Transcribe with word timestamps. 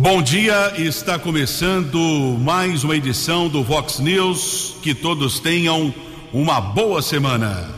Bom 0.00 0.22
dia, 0.22 0.74
está 0.76 1.18
começando 1.18 1.98
mais 2.38 2.84
uma 2.84 2.94
edição 2.94 3.48
do 3.48 3.64
Vox 3.64 3.98
News. 3.98 4.76
Que 4.80 4.94
todos 4.94 5.40
tenham 5.40 5.92
uma 6.32 6.60
boa 6.60 7.02
semana. 7.02 7.68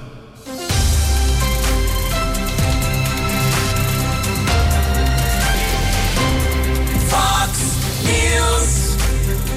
Vox 7.08 7.78
News, 8.04 8.96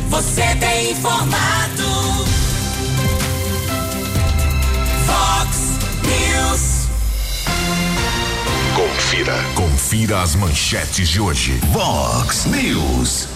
você 0.10 0.56
tem 0.56 0.92
informado. 0.92 1.83
Confira. 8.94 9.34
Confira 9.56 10.22
as 10.22 10.36
manchetes 10.36 11.10
de 11.10 11.20
hoje. 11.20 11.54
Vox 11.72 12.46
News. 12.46 13.28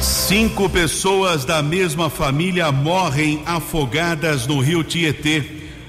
Cinco 0.00 0.70
pessoas 0.70 1.44
da 1.44 1.60
mesma 1.60 2.08
família 2.08 2.70
morrem 2.70 3.42
afogadas 3.44 4.46
no 4.46 4.60
rio 4.60 4.84
Tietê. 4.84 5.44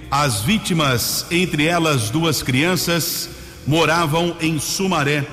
As 0.09 0.41
vítimas, 0.41 1.27
entre 1.29 1.67
elas 1.67 2.09
duas 2.09 2.41
crianças, 2.41 3.29
moravam 3.67 4.35
em 4.41 4.59
Sumaré. 4.59 5.25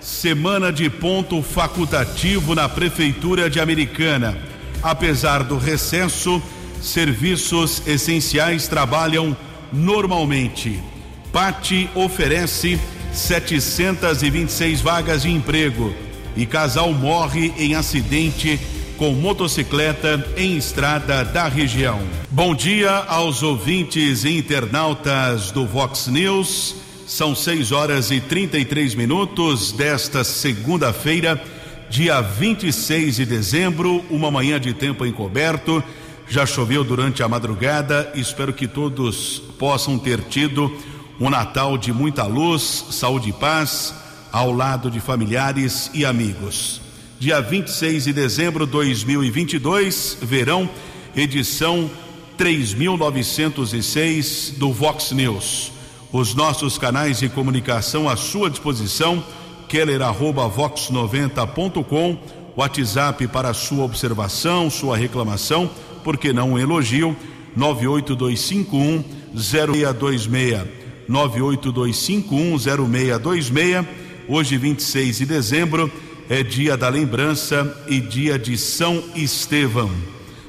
Semana 0.00 0.72
de 0.72 0.88
ponto 0.88 1.42
facultativo 1.42 2.54
na 2.54 2.68
Prefeitura 2.68 3.50
de 3.50 3.58
Americana. 3.58 4.38
Apesar 4.80 5.42
do 5.42 5.58
recesso, 5.58 6.40
serviços 6.80 7.82
essenciais 7.84 8.68
trabalham 8.68 9.36
normalmente. 9.72 10.80
Pati 11.32 11.88
oferece 11.94 12.78
726 13.12 14.80
vagas 14.80 15.22
de 15.22 15.30
emprego 15.30 15.94
e 16.36 16.44
casal 16.44 16.92
morre 16.92 17.52
em 17.56 17.74
acidente 17.74 18.58
com 18.96 19.12
motocicleta 19.12 20.26
em 20.36 20.56
estrada 20.56 21.24
da 21.24 21.48
região. 21.48 22.00
Bom 22.30 22.54
dia 22.54 22.90
aos 22.90 23.42
ouvintes 23.42 24.24
e 24.24 24.36
internautas 24.38 25.52
do 25.52 25.66
Vox 25.66 26.08
News. 26.08 26.76
São 27.06 27.34
6 27.34 27.72
horas 27.72 28.10
e 28.10 28.20
33 28.20 28.94
minutos 28.94 29.72
desta 29.72 30.22
segunda-feira, 30.22 31.42
dia 31.88 32.20
26 32.20 33.16
de 33.16 33.26
dezembro, 33.26 34.04
uma 34.10 34.30
manhã 34.30 34.60
de 34.60 34.74
tempo 34.74 35.06
encoberto. 35.06 35.82
Já 36.28 36.46
choveu 36.46 36.84
durante 36.84 37.22
a 37.22 37.28
madrugada. 37.28 38.12
Espero 38.14 38.52
que 38.52 38.68
todos 38.68 39.42
possam 39.58 39.98
ter 39.98 40.20
tido 40.20 40.72
um 41.20 41.28
Natal 41.28 41.76
de 41.76 41.92
muita 41.92 42.24
luz, 42.24 42.86
saúde 42.92 43.28
e 43.28 43.32
paz, 43.32 43.92
ao 44.32 44.50
lado 44.50 44.90
de 44.90 45.00
familiares 45.00 45.90
e 45.92 46.06
amigos. 46.06 46.80
Dia 47.18 47.42
26 47.42 48.04
de 48.04 48.14
dezembro 48.14 48.64
de 48.64 48.72
2022, 48.72 50.16
verão, 50.22 50.66
edição 51.14 51.90
3906 52.38 54.54
do 54.56 54.72
Vox 54.72 55.12
News. 55.12 55.72
Os 56.10 56.34
nossos 56.34 56.78
canais 56.78 57.18
de 57.18 57.28
comunicação 57.28 58.08
à 58.08 58.16
sua 58.16 58.48
disposição, 58.48 59.22
keller@vox90.com, 59.68 62.18
WhatsApp 62.56 63.28
para 63.28 63.52
sua 63.52 63.84
observação, 63.84 64.70
sua 64.70 64.96
reclamação, 64.96 65.68
por 66.02 66.16
que 66.16 66.32
não 66.32 66.52
um 66.52 66.58
elogio? 66.58 67.14
98251 67.54 69.04
0626 69.34 70.79
982510626. 71.10 73.86
Hoje, 74.28 74.56
26 74.56 75.18
de 75.18 75.26
dezembro, 75.26 75.90
é 76.28 76.44
dia 76.44 76.76
da 76.76 76.88
lembrança 76.88 77.84
e 77.88 77.98
dia 78.00 78.38
de 78.38 78.56
São 78.56 79.02
Estevão. 79.16 79.90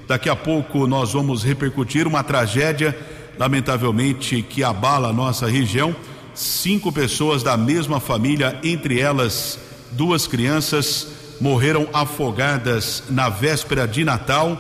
Daqui 0.08 0.30
a 0.30 0.36
pouco 0.36 0.86
nós 0.86 1.14
vamos 1.14 1.44
repercutir 1.44 2.06
uma 2.06 2.23
tragédia, 2.23 2.95
lamentavelmente, 3.40 4.44
que 4.44 4.63
abala 4.63 5.09
a 5.09 5.13
nossa 5.13 5.47
região. 5.47 5.96
Cinco 6.36 6.91
pessoas 6.91 7.41
da 7.41 7.57
mesma 7.57 8.00
família, 8.00 8.59
entre 8.63 9.00
elas 9.00 9.57
duas 9.91 10.28
crianças, 10.28 11.07
morreram 11.41 11.90
afogadas 11.91 13.06
na 13.09 13.30
véspera 13.30 13.88
de 13.88 14.06
Natal. 14.06 14.56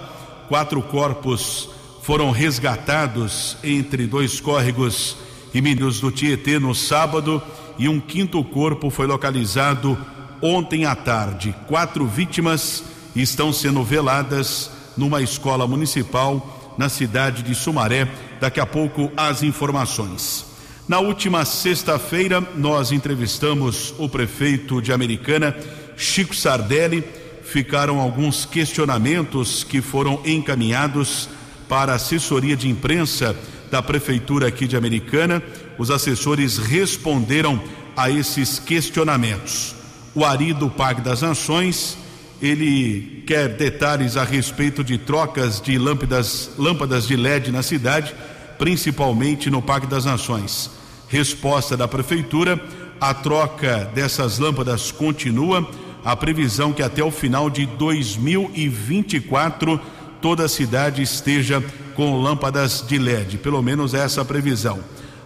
Quatro 0.47 0.81
corpos 0.81 1.69
foram 2.01 2.31
resgatados 2.31 3.55
entre 3.63 4.07
dois 4.07 4.41
córregos 4.41 5.15
e 5.53 5.61
Minas 5.61 5.99
do 5.99 6.11
Tietê 6.11 6.59
no 6.59 6.73
sábado 6.73 7.41
e 7.77 7.89
um 7.89 7.99
quinto 7.99 8.43
corpo 8.43 8.89
foi 8.89 9.07
localizado 9.07 9.97
ontem 10.41 10.85
à 10.85 10.95
tarde. 10.95 11.55
Quatro 11.67 12.05
vítimas 12.05 12.83
estão 13.15 13.51
sendo 13.51 13.83
veladas 13.83 14.71
numa 14.97 15.21
escola 15.21 15.67
municipal 15.67 16.73
na 16.77 16.89
cidade 16.89 17.43
de 17.43 17.53
Sumaré. 17.53 18.07
Daqui 18.39 18.59
a 18.59 18.65
pouco 18.65 19.11
as 19.15 19.43
informações. 19.43 20.45
Na 20.87 20.99
última 20.99 21.45
sexta-feira, 21.45 22.41
nós 22.55 22.91
entrevistamos 22.91 23.93
o 23.97 24.09
prefeito 24.09 24.81
de 24.81 24.91
Americana, 24.91 25.55
Chico 25.95 26.35
Sardelli. 26.35 27.03
Ficaram 27.43 27.99
alguns 27.99 28.45
questionamentos 28.45 29.63
que 29.63 29.81
foram 29.81 30.21
encaminhados 30.25 31.29
para 31.67 31.93
a 31.93 31.95
assessoria 31.95 32.55
de 32.55 32.67
imprensa 32.69 33.35
da 33.71 33.81
prefeitura 33.81 34.47
aqui 34.47 34.67
de 34.67 34.75
Americana. 34.75 35.41
Os 35.77 35.89
assessores 35.89 36.57
responderam 36.57 37.59
a 37.95 38.11
esses 38.11 38.59
questionamentos. 38.59 39.73
O 40.13 40.25
Ari 40.25 40.53
do 40.53 40.69
Parque 40.69 40.99
das 40.99 41.21
Nações, 41.21 41.97
ele 42.41 43.23
quer 43.25 43.47
detalhes 43.47 44.17
a 44.17 44.25
respeito 44.25 44.83
de 44.83 44.97
trocas 44.97 45.61
de 45.61 45.77
lâmpadas, 45.77 46.51
lâmpadas 46.57 47.07
de 47.07 47.15
LED 47.15 47.51
na 47.51 47.63
cidade, 47.63 48.13
principalmente 48.59 49.49
no 49.49 49.61
Parque 49.61 49.87
das 49.87 50.03
Nações. 50.03 50.69
Resposta 51.07 51.77
da 51.77 51.87
prefeitura: 51.87 52.61
a 52.99 53.13
troca 53.13 53.89
dessas 53.95 54.37
lâmpadas 54.37 54.91
continua. 54.91 55.65
A 56.03 56.15
previsão 56.15 56.73
que 56.73 56.81
até 56.81 57.03
o 57.03 57.11
final 57.11 57.47
de 57.47 57.67
2024 57.67 59.79
toda 60.21 60.45
a 60.45 60.49
cidade 60.49 61.01
esteja 61.01 61.63
com 61.95 62.21
lâmpadas 62.21 62.85
de 62.87 62.97
LED, 62.97 63.39
pelo 63.39 63.61
menos 63.61 63.93
essa 63.93 64.23
previsão. 64.23 64.79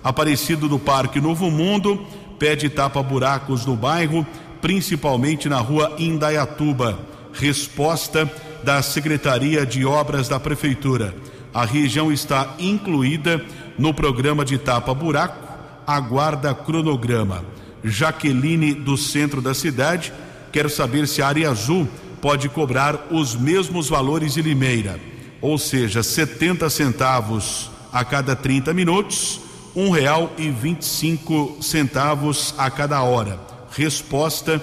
Aparecido 0.03 0.67
do 0.69 0.79
Parque 0.79 1.19
Novo 1.19 1.51
Mundo 1.51 2.05
pede 2.39 2.69
tapa-buracos 2.69 3.65
no 3.65 3.75
bairro, 3.75 4.25
principalmente 4.61 5.49
na 5.49 5.57
rua 5.57 5.95
Indaiatuba. 5.99 6.97
Resposta 7.33 8.31
da 8.63 8.81
Secretaria 8.81 9.65
de 9.65 9.85
Obras 9.85 10.29
da 10.29 10.39
Prefeitura. 10.39 11.13
A 11.53 11.65
região 11.65 12.11
está 12.11 12.55
incluída 12.57 13.43
no 13.77 13.93
programa 13.93 14.45
de 14.45 14.57
tapa-buraco, 14.57 15.47
aguarda 15.85 16.53
cronograma. 16.53 17.43
Jaqueline, 17.83 18.73
do 18.73 18.97
centro 18.97 19.41
da 19.41 19.53
cidade, 19.53 20.11
quer 20.51 20.69
saber 20.69 21.07
se 21.07 21.21
a 21.21 21.27
área 21.27 21.49
azul 21.49 21.87
pode 22.25 22.49
cobrar 22.49 23.05
os 23.11 23.35
mesmos 23.35 23.87
valores 23.87 24.33
de 24.33 24.41
Limeira 24.41 24.99
ou 25.39 25.59
seja, 25.59 26.01
70 26.01 26.67
centavos 26.71 27.69
a 27.93 28.03
cada 28.03 28.35
30 28.35 28.73
minutos, 28.73 29.41
um 29.75 29.91
real 29.91 30.33
e 30.35 30.49
25 30.49 31.59
centavos 31.61 32.55
a 32.57 32.71
cada 32.71 32.99
hora. 33.03 33.39
Resposta 33.69 34.59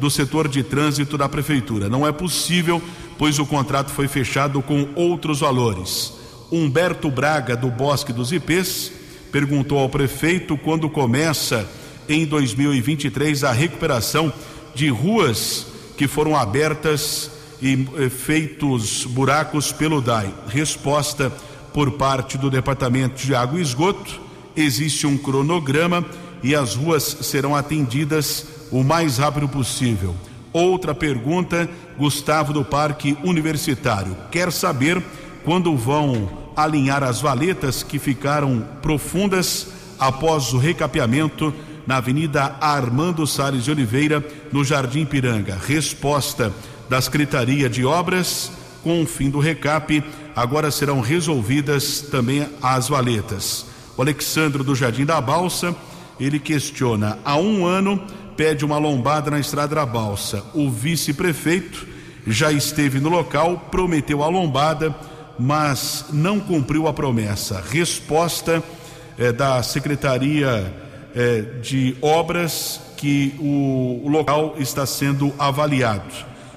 do 0.00 0.10
setor 0.10 0.48
de 0.48 0.64
trânsito 0.64 1.16
da 1.16 1.28
prefeitura. 1.28 1.88
Não 1.88 2.04
é 2.04 2.10
possível, 2.10 2.82
pois 3.16 3.38
o 3.38 3.46
contrato 3.46 3.92
foi 3.92 4.08
fechado 4.08 4.60
com 4.60 4.88
outros 4.96 5.38
valores. 5.38 6.14
Humberto 6.50 7.08
Braga, 7.12 7.56
do 7.56 7.70
Bosque 7.70 8.12
dos 8.12 8.32
Ipês, 8.32 8.90
perguntou 9.30 9.78
ao 9.78 9.88
prefeito 9.88 10.58
quando 10.58 10.90
começa 10.90 11.64
em 12.08 12.26
2023 12.26 13.44
a 13.44 13.52
recuperação 13.52 14.32
de 14.74 14.88
ruas 14.88 15.73
que 15.96 16.08
foram 16.08 16.36
abertas 16.36 17.30
e 17.62 17.86
eh, 17.96 18.08
feitos 18.08 19.04
buracos 19.04 19.72
pelo 19.72 20.00
DAI. 20.00 20.32
Resposta 20.48 21.32
por 21.72 21.92
parte 21.92 22.36
do 22.36 22.50
Departamento 22.50 23.24
de 23.24 23.34
Água 23.34 23.58
e 23.58 23.62
Esgoto: 23.62 24.20
existe 24.56 25.06
um 25.06 25.16
cronograma 25.16 26.04
e 26.42 26.54
as 26.54 26.74
ruas 26.74 27.02
serão 27.22 27.56
atendidas 27.56 28.46
o 28.70 28.82
mais 28.82 29.18
rápido 29.18 29.48
possível. 29.48 30.14
Outra 30.52 30.94
pergunta, 30.94 31.68
Gustavo 31.98 32.52
do 32.52 32.64
Parque 32.64 33.16
Universitário, 33.24 34.16
quer 34.30 34.52
saber 34.52 35.02
quando 35.44 35.76
vão 35.76 36.30
alinhar 36.56 37.02
as 37.02 37.20
valetas 37.20 37.82
que 37.82 37.98
ficaram 37.98 38.64
profundas 38.80 39.68
após 39.98 40.52
o 40.52 40.58
recapeamento 40.58 41.52
na 41.86 41.96
Avenida 41.96 42.56
Armando 42.60 43.26
Salles 43.26 43.64
de 43.64 43.70
Oliveira, 43.70 44.24
no 44.52 44.64
Jardim 44.64 45.04
Piranga. 45.04 45.58
Resposta 45.66 46.52
da 46.88 47.00
Secretaria 47.00 47.68
de 47.68 47.84
Obras. 47.84 48.52
Com 48.82 49.02
o 49.02 49.06
fim 49.06 49.30
do 49.30 49.38
recap, 49.38 50.04
agora 50.36 50.70
serão 50.70 51.00
resolvidas 51.00 52.02
também 52.02 52.46
as 52.62 52.88
valetas. 52.88 53.66
O 53.96 54.02
Alexandro 54.02 54.62
do 54.62 54.74
Jardim 54.74 55.04
da 55.04 55.20
Balsa, 55.20 55.74
ele 56.20 56.38
questiona: 56.38 57.18
há 57.24 57.36
um 57.36 57.66
ano 57.66 58.02
pede 58.36 58.64
uma 58.64 58.78
lombada 58.78 59.30
na 59.30 59.38
estrada 59.38 59.74
da 59.76 59.86
Balsa. 59.86 60.44
O 60.52 60.70
vice-prefeito 60.70 61.86
já 62.26 62.50
esteve 62.52 63.00
no 63.00 63.08
local, 63.08 63.68
prometeu 63.70 64.22
a 64.22 64.28
lombada, 64.28 64.94
mas 65.38 66.06
não 66.12 66.40
cumpriu 66.40 66.88
a 66.88 66.92
promessa. 66.92 67.62
Resposta 67.70 68.62
eh, 69.18 69.32
da 69.32 69.62
Secretaria 69.62 70.83
eh, 71.14 71.42
de 71.62 71.96
Obras 72.00 72.80
que 72.96 73.34
o, 73.38 74.00
o 74.04 74.08
local 74.08 74.56
está 74.58 74.86
sendo 74.86 75.32
avaliado. 75.38 76.12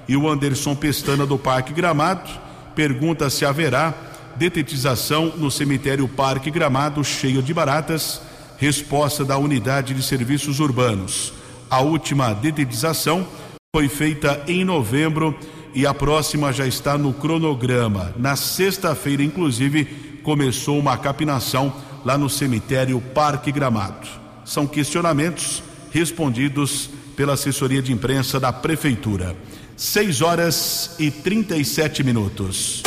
E 0.07 0.15
o 0.15 0.30
Anderson 0.30 0.75
Pestana 0.75 1.25
do 1.25 1.38
Parque 1.38 1.74
Gramado 1.74 2.30
pergunta 2.74 3.30
se 3.30 3.45
haverá 3.45 3.94
detetização 4.36 5.33
no 5.36 5.51
cemitério 5.51 6.07
Parque 6.07 6.50
Gramado 6.50 7.04
cheio 7.04 7.42
de 7.42 7.54
baratas. 7.54 8.21
Resposta 8.57 9.24
da 9.24 9.38
Unidade 9.38 9.94
de 9.94 10.01
Serviços 10.01 10.60
Urbanos. 10.60 11.33
A 11.69 11.81
última 11.81 12.33
detetização 12.33 13.27
foi 13.75 13.88
feita 13.88 14.42
em 14.48 14.63
novembro 14.63 15.38
e 15.75 15.86
a 15.86 15.94
próxima 15.94 16.51
já 16.51 16.65
está 16.65 16.98
no 16.98 17.13
cronograma. 17.13 18.13
Na 18.18 18.36
sexta-feira, 18.36 19.21
inclusive, 19.21 19.86
começou 20.24 20.80
uma 20.80 20.98
capinação 20.98 21.71
lá 22.03 22.18
no 22.18 22.30
cemitério 22.30 23.00
Parque 23.13 23.51
Gramado. 23.51 24.26
São 24.47 24.65
questionamentos 24.65 25.61
respondidos 25.91 26.89
pela 27.17 27.33
assessoria 27.33 27.81
de 27.81 27.91
imprensa 27.91 28.39
da 28.39 28.53
Prefeitura. 28.53 29.35
6 29.75 30.21
horas 30.21 30.95
e 30.97 31.11
37 31.11 32.01
minutos. 32.01 32.81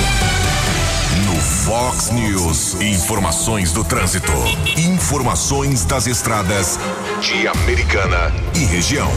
No 1.26 1.36
Fox 1.36 2.10
News, 2.12 2.80
informações 2.80 3.72
do 3.72 3.84
trânsito. 3.84 4.32
Informações 4.78 5.84
das 5.84 6.06
estradas 6.06 6.78
de 7.20 7.46
Americana 7.46 8.32
e 8.56 8.64
região. 8.64 9.10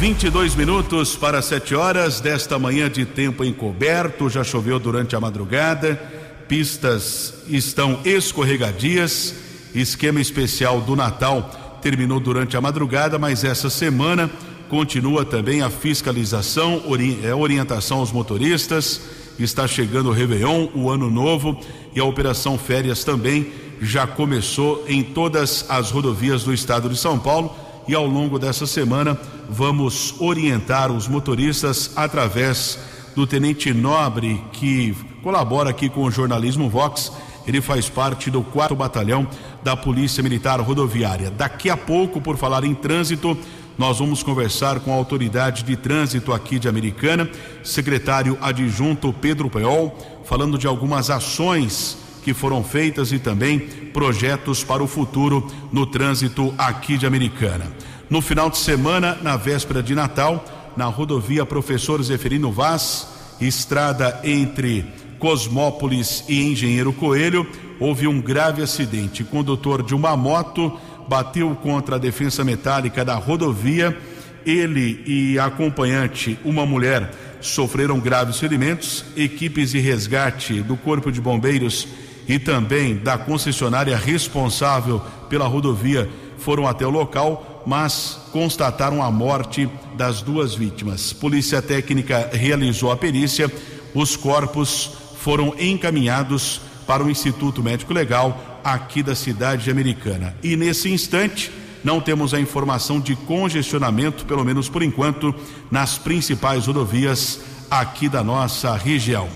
22 0.00 0.54
minutos 0.54 1.14
para 1.16 1.42
7 1.42 1.74
horas 1.74 2.18
desta 2.18 2.58
manhã 2.58 2.88
de 2.90 3.04
tempo 3.04 3.44
encoberto. 3.44 4.30
Já 4.30 4.42
choveu 4.42 4.78
durante 4.78 5.14
a 5.14 5.20
madrugada. 5.20 6.00
Pistas 6.48 7.34
estão 7.46 8.00
escorregadias. 8.06 9.43
Esquema 9.74 10.20
especial 10.20 10.80
do 10.80 10.94
Natal 10.94 11.78
terminou 11.82 12.20
durante 12.20 12.56
a 12.56 12.60
madrugada, 12.60 13.18
mas 13.18 13.44
essa 13.44 13.68
semana 13.68 14.30
continua 14.68 15.24
também 15.24 15.62
a 15.62 15.70
fiscalização, 15.70 16.82
é, 17.22 17.34
orientação 17.34 17.98
aos 17.98 18.12
motoristas. 18.12 19.00
Está 19.38 19.66
chegando 19.66 20.08
o 20.08 20.12
Réveillon, 20.12 20.68
o 20.74 20.88
Ano 20.88 21.10
Novo 21.10 21.58
e 21.94 22.00
a 22.00 22.04
Operação 22.04 22.56
Férias 22.56 23.04
também 23.04 23.52
já 23.80 24.06
começou 24.06 24.84
em 24.88 25.02
todas 25.02 25.66
as 25.68 25.90
rodovias 25.90 26.44
do 26.44 26.54
estado 26.54 26.88
de 26.88 26.96
São 26.96 27.18
Paulo 27.18 27.54
e 27.86 27.94
ao 27.94 28.06
longo 28.06 28.38
dessa 28.38 28.66
semana 28.66 29.18
vamos 29.48 30.14
orientar 30.20 30.90
os 30.90 31.06
motoristas 31.06 31.90
através 31.96 32.78
do 33.14 33.26
Tenente 33.26 33.72
Nobre 33.72 34.42
que 34.52 34.94
colabora 35.22 35.70
aqui 35.70 35.88
com 35.88 36.04
o 36.04 36.10
jornalismo 36.10 36.68
Vox. 36.68 37.12
Ele 37.46 37.60
faz 37.60 37.88
parte 37.88 38.30
do 38.30 38.42
quarto 38.42 38.74
batalhão 38.74 39.26
da 39.62 39.76
Polícia 39.76 40.22
Militar 40.22 40.60
Rodoviária. 40.60 41.30
Daqui 41.30 41.68
a 41.68 41.76
pouco, 41.76 42.20
por 42.20 42.36
falar 42.36 42.64
em 42.64 42.74
trânsito, 42.74 43.36
nós 43.76 43.98
vamos 43.98 44.22
conversar 44.22 44.80
com 44.80 44.92
a 44.92 44.96
autoridade 44.96 45.64
de 45.64 45.76
trânsito 45.76 46.32
aqui 46.32 46.58
de 46.58 46.68
Americana, 46.68 47.28
secretário 47.62 48.38
adjunto 48.40 49.12
Pedro 49.12 49.50
Peol, 49.50 50.22
falando 50.24 50.56
de 50.56 50.66
algumas 50.66 51.10
ações 51.10 51.98
que 52.22 52.32
foram 52.32 52.64
feitas 52.64 53.12
e 53.12 53.18
também 53.18 53.58
projetos 53.92 54.64
para 54.64 54.82
o 54.82 54.86
futuro 54.86 55.46
no 55.70 55.86
trânsito 55.86 56.54
aqui 56.56 56.96
de 56.96 57.06
Americana. 57.06 57.66
No 58.08 58.22
final 58.22 58.48
de 58.48 58.58
semana, 58.58 59.18
na 59.22 59.36
véspera 59.36 59.82
de 59.82 59.94
Natal, 59.94 60.44
na 60.76 60.86
rodovia 60.86 61.44
Professor 61.44 62.02
Zeferino 62.02 62.50
Vaz, 62.50 63.08
estrada 63.40 64.20
entre 64.24 64.86
Cosmópolis 65.24 66.22
e 66.28 66.42
Engenheiro 66.42 66.92
Coelho, 66.92 67.46
houve 67.80 68.06
um 68.06 68.20
grave 68.20 68.60
acidente. 68.60 69.22
O 69.22 69.26
condutor 69.26 69.82
de 69.82 69.94
uma 69.94 70.14
moto 70.14 70.78
bateu 71.08 71.56
contra 71.62 71.96
a 71.96 71.98
defensa 71.98 72.44
metálica 72.44 73.02
da 73.06 73.14
rodovia. 73.14 73.96
Ele 74.44 75.02
e 75.06 75.38
a 75.38 75.46
acompanhante, 75.46 76.38
uma 76.44 76.66
mulher, 76.66 77.10
sofreram 77.40 77.98
graves 77.98 78.38
ferimentos. 78.38 79.02
Equipes 79.16 79.70
de 79.70 79.78
resgate 79.78 80.60
do 80.60 80.76
Corpo 80.76 81.10
de 81.10 81.22
Bombeiros 81.22 81.88
e 82.28 82.38
também 82.38 82.94
da 82.94 83.16
concessionária 83.16 83.96
responsável 83.96 85.00
pela 85.30 85.46
rodovia 85.46 86.06
foram 86.36 86.66
até 86.66 86.86
o 86.86 86.90
local, 86.90 87.62
mas 87.66 88.20
constataram 88.30 89.02
a 89.02 89.10
morte 89.10 89.70
das 89.96 90.20
duas 90.20 90.54
vítimas. 90.54 91.14
Polícia 91.14 91.62
Técnica 91.62 92.28
realizou 92.30 92.92
a 92.92 92.96
perícia, 92.98 93.50
os 93.94 94.16
corpos 94.16 95.02
foram 95.24 95.54
encaminhados 95.58 96.60
para 96.86 97.02
o 97.02 97.10
Instituto 97.10 97.62
Médico 97.62 97.94
Legal 97.94 98.60
aqui 98.62 99.02
da 99.02 99.14
cidade 99.14 99.70
americana. 99.70 100.36
E 100.42 100.54
nesse 100.54 100.90
instante, 100.90 101.50
não 101.82 101.98
temos 101.98 102.34
a 102.34 102.40
informação 102.40 103.00
de 103.00 103.16
congestionamento, 103.16 104.26
pelo 104.26 104.44
menos 104.44 104.68
por 104.68 104.82
enquanto, 104.82 105.34
nas 105.70 105.96
principais 105.96 106.66
rodovias 106.66 107.40
aqui 107.70 108.06
da 108.06 108.22
nossa 108.22 108.76
região. 108.76 109.26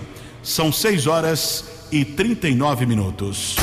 São 0.43 0.71
6 0.71 1.07
horas 1.07 1.65
e 1.91 2.05
39 2.05 2.85
minutos. 2.85 3.57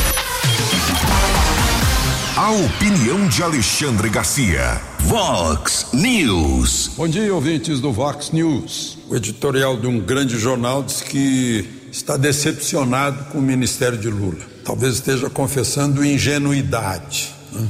A 2.36 2.52
opinião 2.52 3.28
de 3.28 3.44
Alexandre 3.44 4.10
Garcia. 4.10 4.82
Vox 5.02 5.90
News. 5.94 6.92
Bom 6.98 7.08
dia, 7.08 7.32
ouvintes 7.32 7.80
do 7.80 7.92
Vox 7.92 8.32
News. 8.32 8.98
O 9.08 9.16
editorial 9.16 9.78
de 9.78 9.86
um 9.86 10.00
grande 10.00 10.40
jornal 10.40 10.82
diz 10.82 11.02
que 11.02 11.75
está 11.96 12.18
decepcionado 12.18 13.26
com 13.32 13.38
o 13.38 13.42
ministério 13.42 13.98
de 13.98 14.10
Lula. 14.10 14.42
Talvez 14.66 14.96
esteja 14.96 15.30
confessando 15.30 16.04
ingenuidade. 16.04 17.34
Né? 17.54 17.68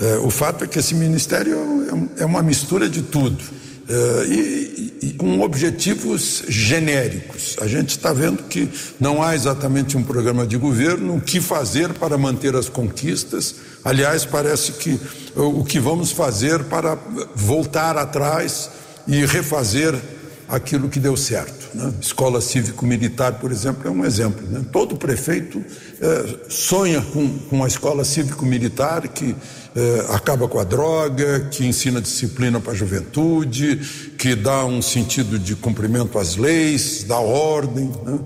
É, 0.00 0.16
o 0.16 0.30
fato 0.30 0.64
é 0.64 0.66
que 0.66 0.78
esse 0.78 0.94
ministério 0.94 2.08
é, 2.16 2.22
é 2.22 2.24
uma 2.24 2.42
mistura 2.42 2.88
de 2.88 3.02
tudo 3.02 3.60
Uh, 3.90 4.24
e, 4.32 4.98
e, 5.02 5.12
com 5.14 5.40
objetivos 5.40 6.44
genéricos. 6.46 7.56
A 7.60 7.66
gente 7.66 7.88
está 7.88 8.12
vendo 8.12 8.44
que 8.44 8.68
não 9.00 9.20
há 9.20 9.34
exatamente 9.34 9.96
um 9.96 10.04
programa 10.04 10.46
de 10.46 10.56
governo, 10.56 11.16
o 11.16 11.20
que 11.20 11.40
fazer 11.40 11.92
para 11.94 12.16
manter 12.16 12.54
as 12.54 12.68
conquistas. 12.68 13.56
Aliás, 13.84 14.24
parece 14.24 14.74
que 14.74 14.96
o 15.34 15.64
que 15.64 15.80
vamos 15.80 16.12
fazer 16.12 16.62
para 16.62 16.96
voltar 17.34 17.98
atrás 17.98 18.70
e 19.08 19.26
refazer 19.26 20.00
aquilo 20.50 20.88
que 20.88 20.98
deu 20.98 21.16
certo. 21.16 21.68
Né? 21.74 21.92
Escola 22.00 22.40
cívico-militar, 22.40 23.34
por 23.34 23.52
exemplo, 23.52 23.86
é 23.86 23.90
um 23.90 24.04
exemplo. 24.04 24.46
Né? 24.48 24.64
Todo 24.72 24.96
prefeito 24.96 25.64
eh, 26.00 26.36
sonha 26.48 27.00
com, 27.00 27.28
com 27.38 27.56
uma 27.56 27.68
escola 27.68 28.04
cívico-militar 28.04 29.06
que 29.08 29.34
eh, 29.76 30.06
acaba 30.10 30.48
com 30.48 30.58
a 30.58 30.64
droga, 30.64 31.48
que 31.50 31.64
ensina 31.64 32.00
disciplina 32.00 32.58
para 32.58 32.72
a 32.72 32.76
juventude, 32.76 33.76
que 34.18 34.34
dá 34.34 34.64
um 34.64 34.82
sentido 34.82 35.38
de 35.38 35.54
cumprimento 35.54 36.18
às 36.18 36.36
leis, 36.36 37.04
dá 37.04 37.18
ordem. 37.18 37.90
Né? 38.04 38.18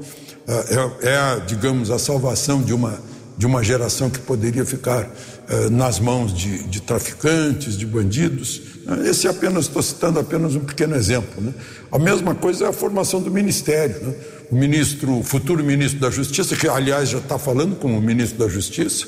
É, 0.46 1.08
é, 1.08 1.40
digamos, 1.46 1.90
a 1.90 1.98
salvação 1.98 2.62
de 2.62 2.74
uma, 2.74 2.98
de 3.36 3.46
uma 3.46 3.62
geração 3.62 4.10
que 4.10 4.18
poderia 4.18 4.64
ficar 4.64 5.10
eh, 5.48 5.68
nas 5.70 5.98
mãos 5.98 6.32
de, 6.32 6.64
de, 6.64 6.80
traficantes, 6.80 7.76
de 7.76 7.84
bandidos. 7.84 8.73
Esse 9.04 9.26
apenas, 9.26 9.64
estou 9.64 9.82
citando 9.82 10.18
apenas 10.18 10.54
um 10.54 10.60
pequeno 10.60 10.94
exemplo. 10.94 11.42
Né? 11.42 11.54
A 11.90 11.98
mesma 11.98 12.34
coisa 12.34 12.66
é 12.66 12.68
a 12.68 12.72
formação 12.72 13.20
do 13.20 13.30
ministério. 13.30 13.96
Né? 14.02 14.14
O 14.50 14.54
ministro, 14.54 15.18
o 15.18 15.22
futuro 15.22 15.64
ministro 15.64 16.00
da 16.00 16.10
Justiça, 16.10 16.54
que 16.54 16.68
aliás 16.68 17.08
já 17.08 17.18
está 17.18 17.38
falando 17.38 17.76
como 17.76 18.00
ministro 18.00 18.38
da 18.38 18.48
Justiça, 18.48 19.06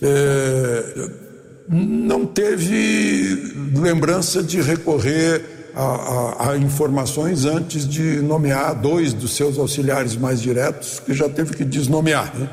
é, 0.00 1.10
não 1.68 2.24
teve 2.24 3.52
lembrança 3.74 4.42
de 4.42 4.60
recorrer 4.60 5.42
a, 5.74 5.82
a, 5.82 6.50
a, 6.50 6.56
informações 6.56 7.44
antes 7.44 7.86
de 7.88 8.20
nomear 8.22 8.74
dois 8.74 9.12
dos 9.12 9.32
seus 9.32 9.58
auxiliares 9.58 10.16
mais 10.16 10.40
diretos, 10.40 11.00
que 11.00 11.12
já 11.12 11.28
teve 11.28 11.54
que 11.54 11.64
desnomear. 11.64 12.34
Né? 12.36 12.48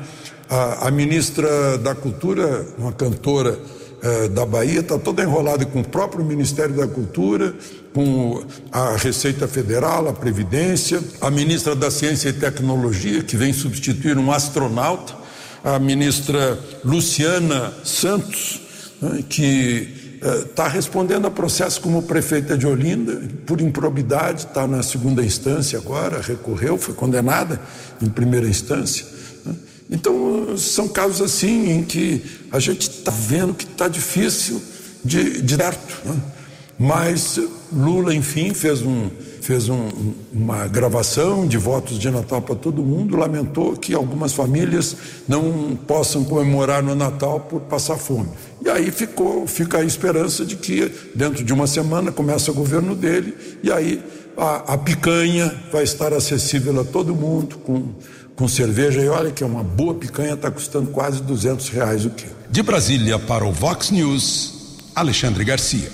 A, 0.48 0.88
a, 0.88 0.90
ministra 0.90 1.78
da 1.78 1.94
Cultura, 1.94 2.66
uma 2.78 2.92
cantora 2.92 3.58
eh, 4.06 4.28
da 4.28 4.46
Bahia, 4.46 4.80
está 4.80 4.96
toda 4.96 5.20
enrolada 5.20 5.66
com 5.66 5.80
o 5.80 5.84
próprio 5.84 6.24
Ministério 6.24 6.76
da 6.76 6.86
Cultura, 6.86 7.52
com 7.92 8.40
a 8.70 8.96
Receita 8.96 9.48
Federal, 9.48 10.06
a 10.06 10.12
Previdência, 10.12 11.00
a 11.20 11.28
ministra 11.28 11.74
da 11.74 11.90
Ciência 11.90 12.28
e 12.28 12.32
Tecnologia, 12.32 13.24
que 13.24 13.36
vem 13.36 13.52
substituir 13.52 14.16
um 14.16 14.30
astronauta, 14.30 15.12
a 15.64 15.80
ministra 15.80 16.56
Luciana 16.84 17.72
Santos, 17.82 18.60
né, 19.02 19.24
que 19.28 20.20
está 20.50 20.66
eh, 20.66 20.70
respondendo 20.70 21.26
a 21.26 21.30
processo 21.30 21.80
como 21.80 22.04
prefeita 22.04 22.56
de 22.56 22.64
Olinda, 22.64 23.20
por 23.44 23.60
improbidade, 23.60 24.46
está 24.46 24.68
na 24.68 24.84
segunda 24.84 25.24
instância 25.24 25.80
agora, 25.80 26.20
recorreu, 26.20 26.78
foi 26.78 26.94
condenada 26.94 27.60
em 28.00 28.08
primeira 28.08 28.46
instância. 28.46 29.15
Então, 29.90 30.56
são 30.56 30.88
casos 30.88 31.22
assim 31.22 31.70
em 31.70 31.84
que 31.84 32.22
a 32.50 32.58
gente 32.58 32.88
está 32.90 33.10
vendo 33.10 33.54
que 33.54 33.64
está 33.64 33.88
difícil 33.88 34.60
de, 35.04 35.40
de 35.40 35.56
certo. 35.56 36.08
Né? 36.08 36.20
Mas 36.78 37.38
Lula, 37.72 38.14
enfim, 38.14 38.52
fez, 38.52 38.82
um, 38.82 39.08
fez 39.40 39.68
um, 39.68 39.88
uma 40.32 40.66
gravação 40.66 41.46
de 41.46 41.56
votos 41.56 41.98
de 41.98 42.10
Natal 42.10 42.42
para 42.42 42.54
todo 42.54 42.82
mundo, 42.82 43.16
lamentou 43.16 43.76
que 43.76 43.94
algumas 43.94 44.32
famílias 44.32 44.96
não 45.26 45.76
possam 45.86 46.22
comemorar 46.24 46.82
no 46.82 46.94
Natal 46.94 47.40
por 47.40 47.60
passar 47.62 47.96
fome. 47.96 48.28
E 48.62 48.68
aí 48.68 48.90
ficou, 48.90 49.46
fica 49.46 49.78
a 49.78 49.84
esperança 49.84 50.44
de 50.44 50.56
que 50.56 50.90
dentro 51.14 51.42
de 51.42 51.52
uma 51.52 51.66
semana 51.66 52.12
começa 52.12 52.50
o 52.50 52.54
governo 52.54 52.94
dele 52.94 53.34
e 53.62 53.72
aí 53.72 54.02
a, 54.36 54.74
a 54.74 54.78
picanha 54.78 55.54
vai 55.72 55.82
estar 55.82 56.12
acessível 56.12 56.78
a 56.80 56.84
todo 56.84 57.14
mundo 57.14 57.56
com, 57.58 57.94
com 58.36 58.46
cerveja. 58.46 59.00
E 59.00 59.08
olha 59.08 59.32
que 59.32 59.42
é 59.42 59.46
uma 59.46 59.64
boa 59.64 59.94
picanha, 59.94 60.34
está 60.34 60.50
custando 60.50 60.90
quase 60.90 61.22
200 61.22 61.70
reais 61.70 62.04
o 62.04 62.10
quilo. 62.10 62.36
De 62.50 62.62
Brasília 62.62 63.18
para 63.18 63.44
o 63.44 63.50
Vox 63.50 63.90
News, 63.90 64.78
Alexandre 64.94 65.42
Garcia. 65.44 65.90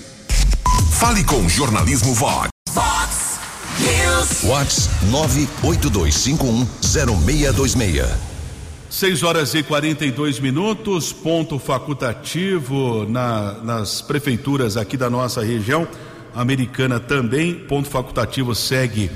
Fale 0.91 1.23
com 1.23 1.37
o 1.37 1.49
Jornalismo 1.49 2.13
Vox. 2.13 2.49
Vox 2.69 3.39
News. 3.79 4.43
Vox 4.43 4.89
982510626. 5.63 8.05
6 8.89 9.23
horas 9.23 9.53
e 9.55 9.63
42 9.63 10.39
minutos, 10.39 11.11
ponto 11.11 11.57
facultativo 11.57 13.07
na, 13.09 13.53
nas 13.63 14.03
prefeituras 14.03 14.77
aqui 14.77 14.95
da 14.95 15.09
nossa 15.09 15.43
região, 15.43 15.87
americana 16.35 16.99
também. 16.99 17.55
Ponto 17.55 17.89
facultativo 17.89 18.53
segue 18.53 19.09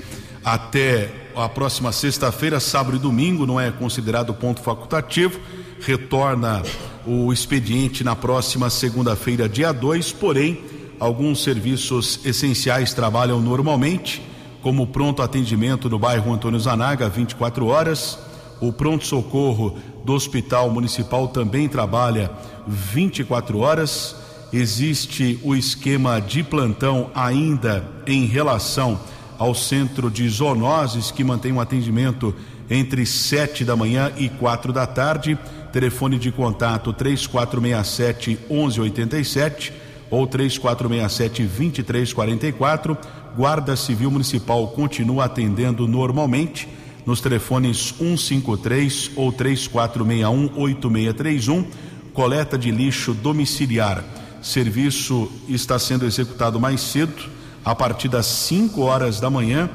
até 0.43 1.26
a 1.44 1.48
próxima 1.48 1.91
sexta-feira, 1.91 2.60
sábado 2.60 2.96
e 2.96 3.00
domingo, 3.00 3.46
não 3.46 3.60
é 3.60 3.70
considerado 3.70 4.34
ponto 4.34 4.60
facultativo. 4.60 5.39
Retorna 5.79 6.63
o 7.06 7.32
expediente 7.32 8.03
na 8.03 8.15
próxima 8.15 8.70
segunda-feira, 8.72 9.48
dia 9.48 9.72
2, 9.72 10.13
porém, 10.13 10.60
alguns 11.00 11.44
serviços 11.44 12.20
essenciais 12.25 12.94
trabalham 12.94 13.39
normalmente, 13.39 14.22
como 14.63 14.84
o 14.84 14.88
pronto 14.88 15.22
atendimento 15.22 15.88
no 15.88 16.00
bairro 16.00 16.34
Antônio 16.34 16.60
Zanaga, 16.60 17.08
24 17.08 17.67
horas. 17.67 18.17
O 18.60 18.74
pronto-socorro 18.74 19.77
do 20.03 20.13
Hospital 20.13 20.72
Municipal 20.72 21.27
também 21.27 21.70
trabalha 21.70 22.32
24 22.65 23.60
horas. 23.60 24.15
Existe 24.51 25.39
o 25.44 25.56
esquema 25.56 26.20
de 26.20 26.41
plantão 26.41 27.12
ainda 27.13 27.88
em 28.08 28.25
relação 28.25 29.00
ao 29.38 29.53
centro 29.53 30.10
de 30.10 30.27
zoonoses, 30.27 31.12
que 31.12 31.24
mantém 31.24 31.51
um 31.51 31.62
atendimento 31.62 32.34
entre 32.70 33.06
sete 33.06 33.63
da 33.63 33.75
manhã 33.75 34.12
e 34.17 34.29
quatro 34.29 34.74
da 34.74 34.86
tarde. 34.86 35.38
Telefone 35.72 36.17
de 36.17 36.32
contato 36.32 36.94
3467 36.94 38.39
1187 38.50 39.74
ou 40.10 40.25
3467 40.25 41.44
2344. 41.44 42.98
Guarda 43.36 43.75
Civil 43.75 44.10
Municipal 44.10 44.67
continua 44.70 45.25
atendendo 45.25 45.88
normalmente 45.88 46.67
nos 47.06 47.22
telefones 47.22 47.94
153 47.98 49.12
ou 49.15 49.32
3461 49.32 50.51
8631. 50.56 51.65
Coleta 52.13 52.58
de 52.58 52.72
lixo 52.72 53.13
domiciliar. 53.13 54.03
Serviço 54.41 55.32
está 55.48 55.77
sendo 55.77 56.06
executado 56.06 56.60
mais 56.60 56.82
cedo, 56.82 57.29
a 57.64 57.76
partir 57.76 58.08
das 58.08 58.26
5 58.26 58.82
horas 58.82 59.20
da 59.20 59.30
manhã. 59.30 59.70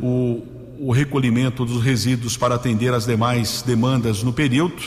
O, 0.00 0.42
o 0.78 0.92
recolhimento 0.92 1.64
dos 1.64 1.82
resíduos 1.82 2.36
para 2.36 2.54
atender 2.54 2.94
as 2.94 3.04
demais 3.04 3.62
demandas 3.62 4.22
no 4.22 4.32
período 4.32 4.80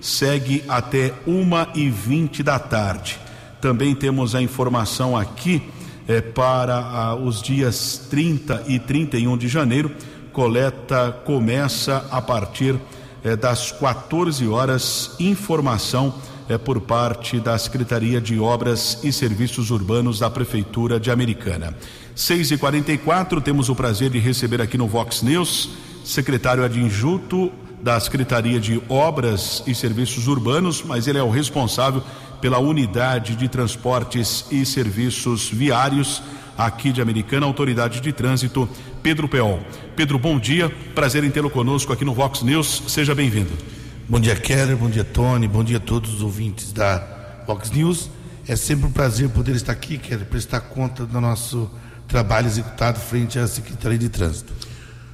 segue 0.00 0.62
até 0.68 1.14
uma 1.26 1.68
e 1.74 1.88
vinte 1.88 2.42
da 2.42 2.58
tarde. 2.58 3.18
Também 3.60 3.94
temos 3.94 4.34
a 4.34 4.42
informação 4.42 5.16
aqui 5.16 5.62
eh, 6.06 6.20
para 6.20 6.76
ah, 6.76 7.14
os 7.14 7.42
dias 7.42 8.06
30 8.10 8.64
e 8.68 8.78
31 8.78 9.36
de 9.36 9.48
janeiro. 9.48 9.90
Coleta 10.32 11.10
começa 11.24 12.06
a 12.10 12.20
partir 12.20 12.76
eh, 13.24 13.34
das 13.34 13.72
14 13.72 14.46
horas. 14.46 15.16
Informação 15.18 16.14
eh, 16.48 16.58
por 16.58 16.80
parte 16.80 17.40
da 17.40 17.56
Secretaria 17.58 18.20
de 18.20 18.38
Obras 18.38 19.00
e 19.02 19.12
Serviços 19.12 19.70
Urbanos 19.70 20.18
da 20.18 20.30
Prefeitura 20.30 20.98
de 20.98 21.10
Americana. 21.10 21.76
6 22.14 22.52
e 22.52 22.58
44 22.58 23.40
temos 23.40 23.68
o 23.68 23.74
prazer 23.74 24.10
de 24.10 24.18
receber 24.18 24.60
aqui 24.60 24.78
no 24.78 24.86
Vox 24.86 25.22
News 25.22 25.70
secretário 26.06 26.64
adjunto 26.64 27.52
da 27.82 27.98
Secretaria 27.98 28.58
de 28.58 28.80
Obras 28.88 29.62
e 29.66 29.74
Serviços 29.74 30.28
Urbanos, 30.28 30.82
mas 30.82 31.06
ele 31.06 31.18
é 31.18 31.22
o 31.22 31.30
responsável 31.30 32.02
pela 32.40 32.58
unidade 32.58 33.34
de 33.34 33.48
transportes 33.48 34.46
e 34.50 34.64
serviços 34.64 35.50
viários 35.50 36.22
aqui 36.56 36.92
de 36.92 37.02
Americana, 37.02 37.44
Autoridade 37.44 38.00
de 38.00 38.12
Trânsito, 38.12 38.68
Pedro 39.02 39.28
Peol. 39.28 39.60
Pedro, 39.94 40.18
bom 40.18 40.38
dia, 40.38 40.70
prazer 40.94 41.22
em 41.24 41.30
tê-lo 41.30 41.50
conosco 41.50 41.92
aqui 41.92 42.04
no 42.04 42.14
Vox 42.14 42.42
News, 42.42 42.84
seja 42.88 43.14
bem-vindo. 43.14 43.75
Bom 44.08 44.20
dia, 44.20 44.36
Keller, 44.36 44.76
bom 44.76 44.88
dia, 44.88 45.02
Tony, 45.02 45.48
bom 45.48 45.64
dia 45.64 45.78
a 45.78 45.80
todos 45.80 46.14
os 46.14 46.22
ouvintes 46.22 46.72
da 46.72 47.42
Vox 47.44 47.72
News. 47.72 48.08
É 48.46 48.54
sempre 48.54 48.86
um 48.86 48.92
prazer 48.92 49.28
poder 49.30 49.56
estar 49.56 49.72
aqui, 49.72 49.98
Keller, 49.98 50.24
prestar 50.26 50.60
conta 50.60 51.04
do 51.04 51.20
nosso 51.20 51.68
trabalho 52.06 52.46
executado 52.46 53.00
frente 53.00 53.36
à 53.36 53.48
Secretaria 53.48 53.98
de 53.98 54.08
Trânsito. 54.08 54.52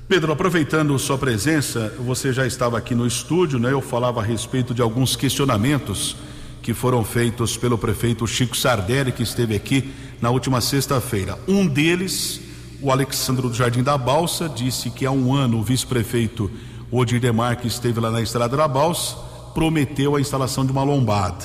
Pedro, 0.06 0.30
aproveitando 0.30 0.98
sua 0.98 1.16
presença, 1.16 1.90
você 2.00 2.34
já 2.34 2.46
estava 2.46 2.76
aqui 2.76 2.94
no 2.94 3.06
estúdio, 3.06 3.58
né? 3.58 3.72
Eu 3.72 3.80
falava 3.80 4.20
a 4.20 4.22
respeito 4.22 4.74
de 4.74 4.82
alguns 4.82 5.16
questionamentos 5.16 6.14
que 6.60 6.74
foram 6.74 7.02
feitos 7.02 7.56
pelo 7.56 7.78
prefeito 7.78 8.26
Chico 8.26 8.54
Sardelli, 8.54 9.10
que 9.10 9.22
esteve 9.22 9.56
aqui 9.56 9.90
na 10.20 10.28
última 10.28 10.60
sexta-feira. 10.60 11.38
Um 11.48 11.66
deles, 11.66 12.42
o 12.82 12.92
Alexandro 12.92 13.48
do 13.48 13.54
Jardim 13.54 13.82
da 13.82 13.96
Balsa, 13.96 14.50
disse 14.50 14.90
que 14.90 15.06
há 15.06 15.10
um 15.10 15.34
ano 15.34 15.60
o 15.60 15.62
vice-prefeito 15.62 16.50
Odir 16.92 17.18
Demar, 17.18 17.56
que 17.56 17.66
esteve 17.66 17.98
lá 17.98 18.10
na 18.10 18.20
Estrada 18.20 18.54
da 18.54 18.68
Balsa, 18.68 19.16
prometeu 19.54 20.14
a 20.14 20.20
instalação 20.20 20.66
de 20.66 20.70
uma 20.70 20.84
lombada. 20.84 21.42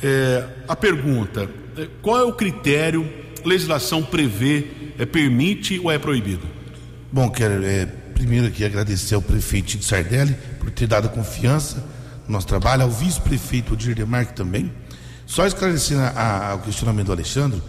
É, 0.00 0.44
a 0.68 0.76
pergunta: 0.76 1.50
é, 1.76 1.88
qual 2.00 2.18
é 2.18 2.22
o 2.22 2.32
critério? 2.32 3.06
Legislação 3.44 4.02
prevê, 4.02 4.92
é, 4.98 5.04
permite 5.04 5.80
ou 5.80 5.90
é 5.90 5.98
proibido? 5.98 6.46
Bom, 7.10 7.28
quero 7.30 7.64
é, 7.64 7.86
primeiro 8.14 8.46
aqui 8.46 8.64
agradecer 8.64 9.14
ao 9.14 9.22
prefeito 9.22 9.76
de 9.78 9.84
Sardelli 9.84 10.36
por 10.60 10.70
ter 10.70 10.86
dado 10.86 11.08
confiança 11.08 11.84
no 12.28 12.34
nosso 12.34 12.46
trabalho, 12.46 12.82
ao 12.82 12.90
vice-prefeito 12.90 13.72
Odir 13.72 13.94
Demarque 13.94 14.34
também. 14.34 14.70
Só 15.26 15.46
esclarecendo 15.46 16.02
o 16.54 16.58
questionamento 16.58 17.06
do 17.06 17.12
Alexandre, 17.12 17.60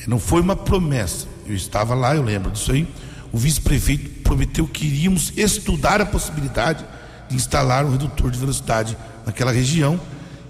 é, 0.00 0.06
não 0.06 0.20
foi 0.20 0.40
uma 0.40 0.54
promessa. 0.54 1.26
Eu 1.46 1.54
estava 1.54 1.94
lá, 1.94 2.14
eu 2.14 2.22
lembro 2.22 2.50
disso 2.52 2.70
aí. 2.70 2.86
O 3.32 3.38
vice-prefeito 3.38 4.22
prometeu 4.34 4.66
que 4.66 4.84
iríamos 4.84 5.32
estudar 5.36 6.00
a 6.00 6.06
possibilidade 6.06 6.84
de 7.28 7.36
instalar 7.36 7.84
um 7.84 7.92
redutor 7.92 8.32
de 8.32 8.38
velocidade 8.38 8.96
naquela 9.24 9.52
região, 9.52 9.98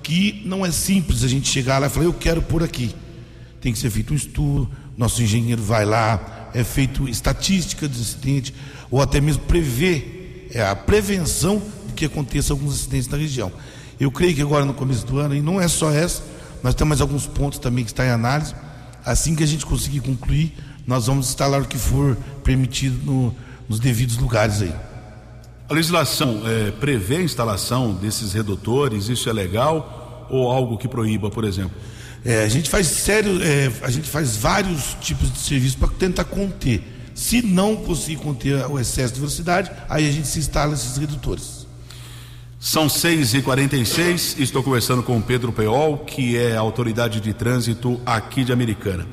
que 0.03 0.43
não 0.47 0.64
é 0.64 0.71
simples 0.71 1.23
a 1.23 1.29
gente 1.29 1.49
chegar 1.49 1.79
lá 1.79 1.87
e 1.87 1.91
falar, 1.91 2.07
eu 2.07 2.14
quero 2.14 2.41
por 2.41 2.62
aqui. 2.62 2.95
Tem 3.61 3.75
que 3.75 3.79
ser 3.79 3.91
feito 3.91 4.14
um 4.14 4.17
estudo, 4.17 4.71
nosso 4.97 5.23
engenheiro 5.23 5.62
vai 5.62 5.85
lá, 5.85 6.50
é 6.55 6.64
feito 6.64 7.07
estatística 7.07 7.87
de 7.87 8.00
acidente, 8.00 8.55
ou 8.91 9.03
até 9.03 9.21
mesmo 9.21 9.43
prever 9.43 10.49
é, 10.50 10.67
a 10.67 10.75
prevenção 10.75 11.62
de 11.87 11.93
que 11.93 12.07
aconteça 12.07 12.55
alguns 12.55 12.75
acidentes 12.75 13.09
na 13.09 13.19
região. 13.19 13.53
Eu 14.00 14.11
creio 14.11 14.35
que 14.35 14.41
agora 14.41 14.64
no 14.64 14.73
começo 14.73 15.05
do 15.07 15.19
ano, 15.19 15.35
e 15.35 15.43
não 15.43 15.61
é 15.61 15.69
só 15.69 15.91
essa, 15.91 16.23
nós 16.62 16.75
temos 16.75 17.03
alguns 17.03 17.26
pontos 17.26 17.59
também 17.59 17.85
que 17.85 17.91
estão 17.91 18.05
em 18.05 18.11
análise. 18.11 18.55
Assim 19.05 19.35
que 19.35 19.43
a 19.43 19.47
gente 19.47 19.67
conseguir 19.67 20.00
concluir, 20.00 20.55
nós 20.87 21.07
vamos 21.07 21.29
instalar 21.29 21.61
o 21.61 21.67
que 21.67 21.76
for 21.76 22.17
permitido 22.43 23.05
no, 23.05 23.35
nos 23.68 23.78
devidos 23.78 24.16
lugares 24.18 24.62
aí. 24.62 24.75
A 25.68 25.75
legislação 25.75 26.42
é, 26.44 26.71
prevê 26.73 27.16
a 27.16 27.23
instalação 27.23 27.94
desses 27.94 28.33
redutores, 28.33 29.09
isso 29.09 29.28
é 29.30 29.33
legal 29.33 30.26
ou 30.30 30.50
algo 30.50 30.76
que 30.76 30.87
proíba, 30.87 31.30
por 31.30 31.44
exemplo? 31.44 31.76
É, 32.25 32.42
a 32.42 32.49
gente 32.49 32.71
faz 32.71 32.87
sério, 32.87 33.42
é, 33.42 33.71
a 33.83 33.90
gente 33.90 34.09
faz 34.09 34.37
vários 34.37 34.97
tipos 35.00 35.33
de 35.33 35.38
serviço 35.38 35.78
para 35.78 35.88
tentar 35.88 36.25
conter. 36.25 36.83
Se 37.14 37.42
não 37.42 37.76
conseguir 37.76 38.16
conter 38.16 38.66
o 38.66 38.78
excesso 38.78 39.14
de 39.14 39.21
velocidade, 39.21 39.71
aí 39.88 40.09
a 40.09 40.12
gente 40.12 40.26
se 40.26 40.38
instala 40.38 40.75
esses 40.75 40.97
redutores. 40.97 41.64
São 42.59 42.88
6 42.88 43.35
e 43.35 43.42
46 43.42 44.37
estou 44.38 44.62
conversando 44.62 45.02
com 45.02 45.18
o 45.18 45.23
Pedro 45.23 45.52
Peol, 45.52 45.99
que 45.99 46.37
é 46.37 46.56
autoridade 46.56 47.21
de 47.21 47.35
trânsito 47.35 48.00
aqui 48.06 48.42
de 48.42 48.52
Americana. 48.52 49.06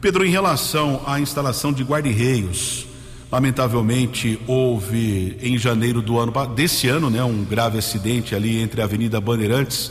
Pedro, 0.00 0.24
em 0.24 0.30
relação 0.30 1.02
à 1.04 1.18
instalação 1.18 1.72
de 1.72 1.82
guarda-reios, 1.82 2.86
lamentavelmente 3.32 4.38
houve 4.46 5.38
em 5.40 5.56
janeiro 5.56 6.02
do 6.02 6.18
ano 6.18 6.30
desse 6.54 6.86
ano, 6.86 7.08
né, 7.08 7.24
um 7.24 7.42
grave 7.42 7.78
acidente 7.78 8.34
ali 8.34 8.60
entre 8.60 8.82
a 8.82 8.84
Avenida 8.84 9.18
Bandeirantes 9.18 9.90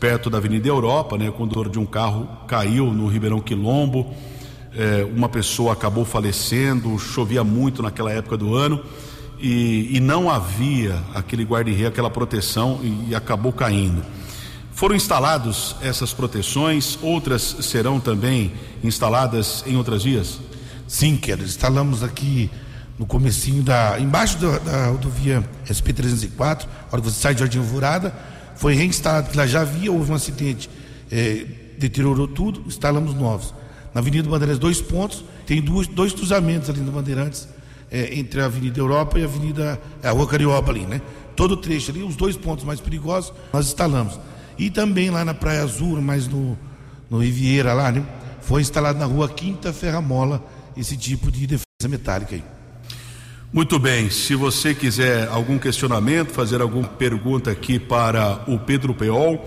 perto 0.00 0.28
da 0.28 0.38
Avenida 0.38 0.66
Europa, 0.66 1.16
né? 1.18 1.28
O 1.28 1.32
condutor 1.32 1.68
de 1.68 1.78
um 1.78 1.84
carro 1.84 2.26
caiu 2.48 2.86
no 2.86 3.06
Ribeirão 3.06 3.38
Quilombo, 3.38 4.12
é, 4.74 5.06
uma 5.14 5.28
pessoa 5.28 5.74
acabou 5.74 6.06
falecendo, 6.06 6.98
chovia 6.98 7.44
muito 7.44 7.82
naquela 7.82 8.10
época 8.10 8.36
do 8.36 8.54
ano 8.54 8.82
e, 9.38 9.94
e 9.94 10.00
não 10.00 10.30
havia 10.30 10.98
aquele 11.14 11.44
guarda-rei, 11.44 11.84
aquela 11.84 12.08
proteção 12.08 12.80
e, 12.82 13.10
e, 13.10 13.14
acabou 13.14 13.52
caindo. 13.52 14.02
Foram 14.72 14.94
instalados 14.96 15.76
essas 15.82 16.14
proteções, 16.14 16.98
outras 17.02 17.42
serão 17.60 18.00
também 18.00 18.52
instaladas 18.82 19.62
em 19.66 19.76
outras 19.76 20.02
vias? 20.02 20.40
Sim, 20.88 21.16
Keller, 21.18 21.44
instalamos 21.44 22.02
aqui 22.02 22.50
no 23.00 23.06
comecinho 23.06 23.62
da. 23.62 23.98
embaixo 23.98 24.36
da, 24.36 24.58
da 24.58 24.86
rodovia 24.88 25.42
SP-304, 25.66 26.38
a 26.38 26.92
hora 26.92 27.00
que 27.00 27.10
você 27.10 27.18
sai 27.18 27.32
de 27.32 27.40
Jardim 27.40 27.56
Alvorada, 27.56 28.14
foi 28.54 28.74
reinstalado, 28.74 29.24
porque 29.24 29.38
lá 29.38 29.46
já 29.46 29.62
havia, 29.62 29.90
houve 29.90 30.12
um 30.12 30.14
acidente, 30.14 30.68
é, 31.10 31.46
deteriorou 31.78 32.28
tudo, 32.28 32.62
instalamos 32.66 33.14
novos. 33.14 33.54
Na 33.94 34.02
Avenida 34.02 34.28
Bandeirantes, 34.28 34.58
dois 34.58 34.82
pontos, 34.82 35.24
tem 35.46 35.62
dois, 35.62 35.86
dois 35.86 36.12
cruzamentos 36.12 36.68
ali 36.68 36.80
no 36.80 36.92
Bandeirantes, 36.92 37.48
é, 37.90 38.18
entre 38.18 38.42
a 38.42 38.44
Avenida 38.44 38.78
Europa 38.78 39.18
e 39.18 39.22
a 39.22 39.24
Avenida. 39.24 39.80
É, 40.02 40.08
a 40.08 40.10
Rua 40.10 40.26
Carioba 40.26 40.70
ali, 40.70 40.84
né? 40.84 41.00
Todo 41.34 41.52
o 41.52 41.56
trecho 41.56 41.90
ali, 41.90 42.02
os 42.02 42.16
dois 42.16 42.36
pontos 42.36 42.66
mais 42.66 42.82
perigosos, 42.82 43.32
nós 43.50 43.64
instalamos. 43.64 44.20
E 44.58 44.68
também 44.68 45.08
lá 45.08 45.24
na 45.24 45.32
Praia 45.32 45.62
Azul, 45.62 45.98
mais 46.02 46.28
no, 46.28 46.56
no 47.08 47.22
Riviera 47.22 47.72
lá, 47.72 47.90
né? 47.90 48.04
Foi 48.42 48.60
instalado 48.60 48.98
na 48.98 49.06
rua 49.06 49.26
Quinta 49.26 49.72
Ferramola 49.72 50.44
esse 50.76 50.98
tipo 50.98 51.30
de 51.30 51.46
defesa 51.46 51.88
metálica 51.88 52.34
aí. 52.34 52.59
Muito 53.52 53.80
bem, 53.80 54.10
se 54.10 54.36
você 54.36 54.72
quiser 54.72 55.26
algum 55.26 55.58
questionamento, 55.58 56.30
fazer 56.30 56.60
alguma 56.60 56.86
pergunta 56.86 57.50
aqui 57.50 57.80
para 57.80 58.44
o 58.46 58.60
Pedro 58.60 58.94
Peol, 58.94 59.44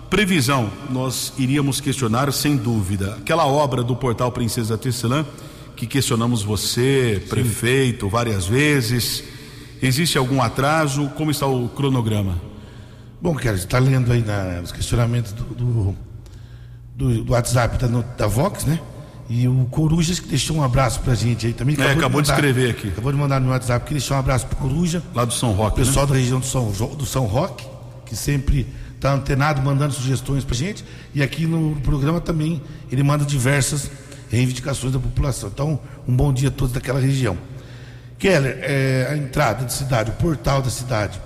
Previsão, 0.10 0.70
nós 0.90 1.32
iríamos 1.38 1.80
questionar 1.80 2.30
sem 2.34 2.58
dúvida. 2.58 3.16
Aquela 3.22 3.48
obra 3.48 3.84
do 3.84 3.96
portal 3.96 4.34
Princesa 4.34 4.78
Tecelã, 4.78 5.26
que 5.78 5.88
questionamos 5.88 6.44
você, 6.44 7.26
prefeito, 7.30 8.10
várias 8.10 8.46
vezes. 8.46 9.39
Existe 9.82 10.18
algum 10.18 10.42
atraso? 10.42 11.10
Como 11.16 11.32
está 11.32 11.46
o 11.46 11.70
cronograma? 11.70 12.36
Bom, 13.22 13.36
quero 13.36 13.58
está 13.58 13.80
lendo 13.80 14.12
aí 14.12 14.22
na, 14.22 14.62
nos 14.62 14.72
questionamentos 14.72 15.32
do, 15.34 15.44
do, 15.44 15.96
do, 16.96 17.24
do 17.24 17.32
WhatsApp 17.34 17.78
da, 17.78 17.88
da 17.88 18.28
Vox, 18.28 18.66
né? 18.66 18.80
E 19.30 19.48
o 19.48 19.66
Corujas 19.70 20.20
que 20.20 20.28
deixou 20.28 20.58
um 20.58 20.64
abraço 20.64 21.02
pra 21.02 21.14
gente 21.14 21.46
aí 21.46 21.54
também. 21.54 21.76
É, 21.80 21.92
acabou 21.92 22.22
de, 22.22 22.30
mandar, 22.30 22.42
de, 22.42 22.48
escrever 22.48 22.72
aqui. 22.72 22.88
Acabou 22.88 23.12
de 23.12 23.18
mandar 23.18 23.40
no 23.40 23.50
WhatsApp 23.52 23.86
que 23.86 23.94
deixou 23.94 24.18
um 24.18 24.20
abraço 24.20 24.48
pro 24.48 24.56
Coruja. 24.56 25.04
Lá 25.14 25.24
do 25.24 25.34
São 25.34 25.52
Roque. 25.52 25.76
Pessoal 25.76 26.08
né? 26.08 26.14
da 26.14 26.18
região 26.18 26.40
do 26.40 26.46
São, 26.46 26.72
do 26.72 27.06
São 27.06 27.26
Roque, 27.26 27.66
que 28.06 28.16
sempre 28.16 28.66
está 28.96 29.14
antenado, 29.14 29.62
mandando 29.62 29.94
sugestões 29.94 30.44
para 30.44 30.56
gente. 30.56 30.84
E 31.14 31.22
aqui 31.22 31.46
no 31.46 31.80
programa 31.82 32.20
também 32.20 32.62
ele 32.92 33.04
manda 33.04 33.24
diversas 33.24 33.92
reivindicações 34.32 34.94
da 34.94 35.00
população. 35.00 35.50
Então, 35.54 35.80
um 36.08 36.16
bom 36.16 36.34
dia 36.34 36.48
a 36.48 36.52
todos 36.52 36.74
daquela 36.74 37.00
região. 37.00 37.38
Keller, 38.20 38.60
é, 38.62 39.08
a 39.10 39.18
entrada 39.18 39.64
da 39.64 39.70
cidade, 39.70 40.12
o 40.12 40.14
portal 40.16 40.62
da 40.62 40.70
cidade, 40.70 41.20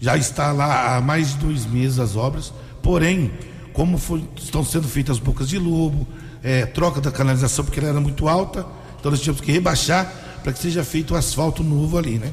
já 0.00 0.16
está 0.16 0.52
lá 0.52 0.96
há 0.96 1.00
mais 1.00 1.30
de 1.30 1.38
dois 1.38 1.66
meses 1.66 1.98
as 1.98 2.14
obras, 2.14 2.52
porém, 2.80 3.32
como 3.72 3.98
foi, 3.98 4.24
estão 4.36 4.64
sendo 4.64 4.86
feitas 4.86 5.16
as 5.16 5.22
bocas 5.22 5.48
de 5.48 5.58
lobo, 5.58 6.06
é, 6.44 6.64
troca 6.64 7.00
da 7.00 7.10
canalização 7.10 7.64
porque 7.64 7.80
ela 7.80 7.88
era 7.88 8.00
muito 8.00 8.28
alta, 8.28 8.64
então 8.98 9.10
nós 9.10 9.20
tínhamos 9.20 9.40
que 9.40 9.50
rebaixar 9.50 10.10
para 10.44 10.52
que 10.52 10.60
seja 10.60 10.84
feito 10.84 11.14
o 11.14 11.16
asfalto 11.16 11.64
novo 11.64 11.98
ali, 11.98 12.18
né? 12.18 12.32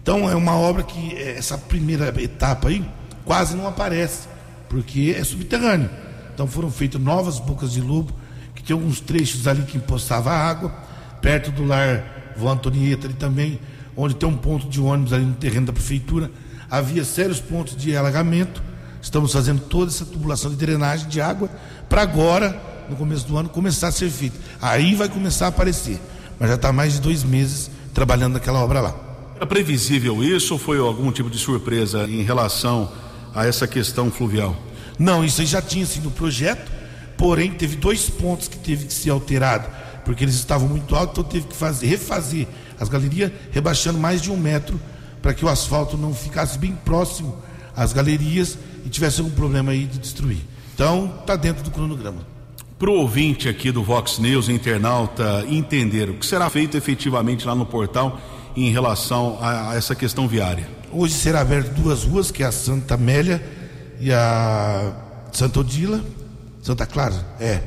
Então 0.00 0.30
é 0.30 0.36
uma 0.36 0.56
obra 0.56 0.84
que 0.84 1.16
é, 1.16 1.36
essa 1.36 1.58
primeira 1.58 2.08
etapa 2.22 2.68
aí 2.68 2.88
quase 3.24 3.56
não 3.56 3.66
aparece, 3.66 4.28
porque 4.68 5.14
é 5.18 5.24
subterrâneo. 5.24 5.90
Então 6.32 6.46
foram 6.46 6.70
feitas 6.70 7.00
novas 7.00 7.40
bocas 7.40 7.72
de 7.72 7.80
lobo, 7.80 8.12
que 8.54 8.62
tem 8.62 8.74
alguns 8.74 9.00
trechos 9.00 9.48
ali 9.48 9.62
que 9.62 9.76
impostava 9.76 10.30
água, 10.30 10.72
perto 11.20 11.50
do 11.50 11.64
lar 11.64 12.11
Vó 12.36 12.50
Antonieta 12.50 13.06
ali 13.06 13.14
também, 13.14 13.60
onde 13.96 14.14
tem 14.14 14.28
um 14.28 14.36
ponto 14.36 14.68
de 14.68 14.80
ônibus 14.80 15.12
ali 15.12 15.24
no 15.24 15.34
terreno 15.34 15.66
da 15.66 15.72
prefeitura, 15.72 16.30
havia 16.70 17.04
sérios 17.04 17.40
pontos 17.40 17.76
de 17.76 17.96
alagamento. 17.96 18.62
Estamos 19.00 19.32
fazendo 19.32 19.60
toda 19.60 19.90
essa 19.90 20.04
tubulação 20.04 20.50
de 20.50 20.56
drenagem 20.56 21.08
de 21.08 21.20
água 21.20 21.50
para 21.88 22.02
agora, 22.02 22.60
no 22.88 22.96
começo 22.96 23.26
do 23.26 23.36
ano, 23.36 23.48
começar 23.48 23.88
a 23.88 23.92
ser 23.92 24.10
feito. 24.10 24.38
Aí 24.60 24.94
vai 24.94 25.08
começar 25.08 25.46
a 25.46 25.48
aparecer. 25.48 26.00
Mas 26.38 26.48
já 26.48 26.54
está 26.54 26.72
mais 26.72 26.94
de 26.94 27.00
dois 27.00 27.22
meses 27.24 27.70
trabalhando 27.92 28.34
naquela 28.34 28.60
obra 28.60 28.80
lá. 28.80 28.94
Era 29.36 29.46
previsível 29.46 30.22
isso 30.22 30.54
ou 30.54 30.58
foi 30.58 30.78
algum 30.78 31.10
tipo 31.10 31.28
de 31.28 31.38
surpresa 31.38 32.04
em 32.04 32.22
relação 32.22 32.90
a 33.34 33.46
essa 33.46 33.66
questão 33.66 34.10
fluvial? 34.10 34.56
Não, 34.98 35.24
isso 35.24 35.40
aí 35.40 35.46
já 35.46 35.60
tinha 35.60 35.84
sido 35.84 36.04
no 36.04 36.10
projeto, 36.10 36.70
porém 37.16 37.50
teve 37.52 37.76
dois 37.76 38.08
pontos 38.08 38.48
que 38.48 38.58
teve 38.58 38.86
que 38.86 38.92
ser 38.92 39.10
alterado, 39.10 39.66
porque 40.04 40.24
eles 40.24 40.34
estavam 40.34 40.68
muito 40.68 40.94
altos, 40.94 41.18
então 41.18 41.24
teve 41.24 41.46
que 41.46 41.56
fazer, 41.56 41.86
refazer 41.86 42.46
as 42.78 42.88
galerias, 42.88 43.30
rebaixando 43.50 43.98
mais 43.98 44.20
de 44.20 44.30
um 44.30 44.36
metro, 44.36 44.80
para 45.20 45.32
que 45.32 45.44
o 45.44 45.48
asfalto 45.48 45.96
não 45.96 46.12
ficasse 46.12 46.58
bem 46.58 46.72
próximo 46.84 47.36
às 47.76 47.92
galerias 47.92 48.58
e 48.84 48.88
tivesse 48.88 49.20
algum 49.20 49.32
problema 49.32 49.72
aí 49.72 49.86
de 49.86 49.98
destruir. 49.98 50.40
Então, 50.74 51.14
está 51.20 51.36
dentro 51.36 51.62
do 51.62 51.70
cronograma. 51.70 52.26
Para 52.78 52.90
o 52.90 52.94
ouvinte 52.94 53.48
aqui 53.48 53.70
do 53.70 53.84
Vox 53.84 54.18
News, 54.18 54.48
internauta, 54.48 55.44
entender 55.48 56.10
o 56.10 56.14
que 56.14 56.26
será 56.26 56.50
feito 56.50 56.76
efetivamente 56.76 57.46
lá 57.46 57.54
no 57.54 57.64
portal 57.64 58.20
em 58.56 58.70
relação 58.70 59.38
a, 59.40 59.70
a 59.70 59.74
essa 59.76 59.94
questão 59.94 60.26
viária. 60.26 60.68
Hoje 60.90 61.14
será 61.14 61.40
aberto 61.40 61.72
duas 61.74 62.02
ruas, 62.02 62.30
que 62.30 62.42
é 62.42 62.46
a 62.46 62.52
Santa 62.52 62.94
Amélia 62.94 63.42
e 64.00 64.12
a 64.12 64.92
Santa 65.30 65.60
Odila. 65.60 66.02
Santa 66.60 66.84
Clara? 66.84 67.24
É. 67.38 67.62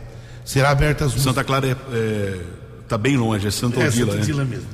Será 0.45 0.69
aberta 0.69 1.05
as 1.05 1.12
ruas. 1.12 1.23
Santa 1.23 1.43
Clara 1.43 1.67
está 1.67 1.84
é, 1.91 1.97
é, 1.97 2.41
tá 2.88 2.97
bem 2.97 3.17
longe, 3.17 3.47
é 3.47 3.51
Santa 3.51 3.79
Odila. 3.79 3.89
É 3.89 3.91
Santa 3.91 4.15
né? 4.15 4.21
Odila 4.21 4.43
né? 4.43 4.49
mesmo. 4.51 4.67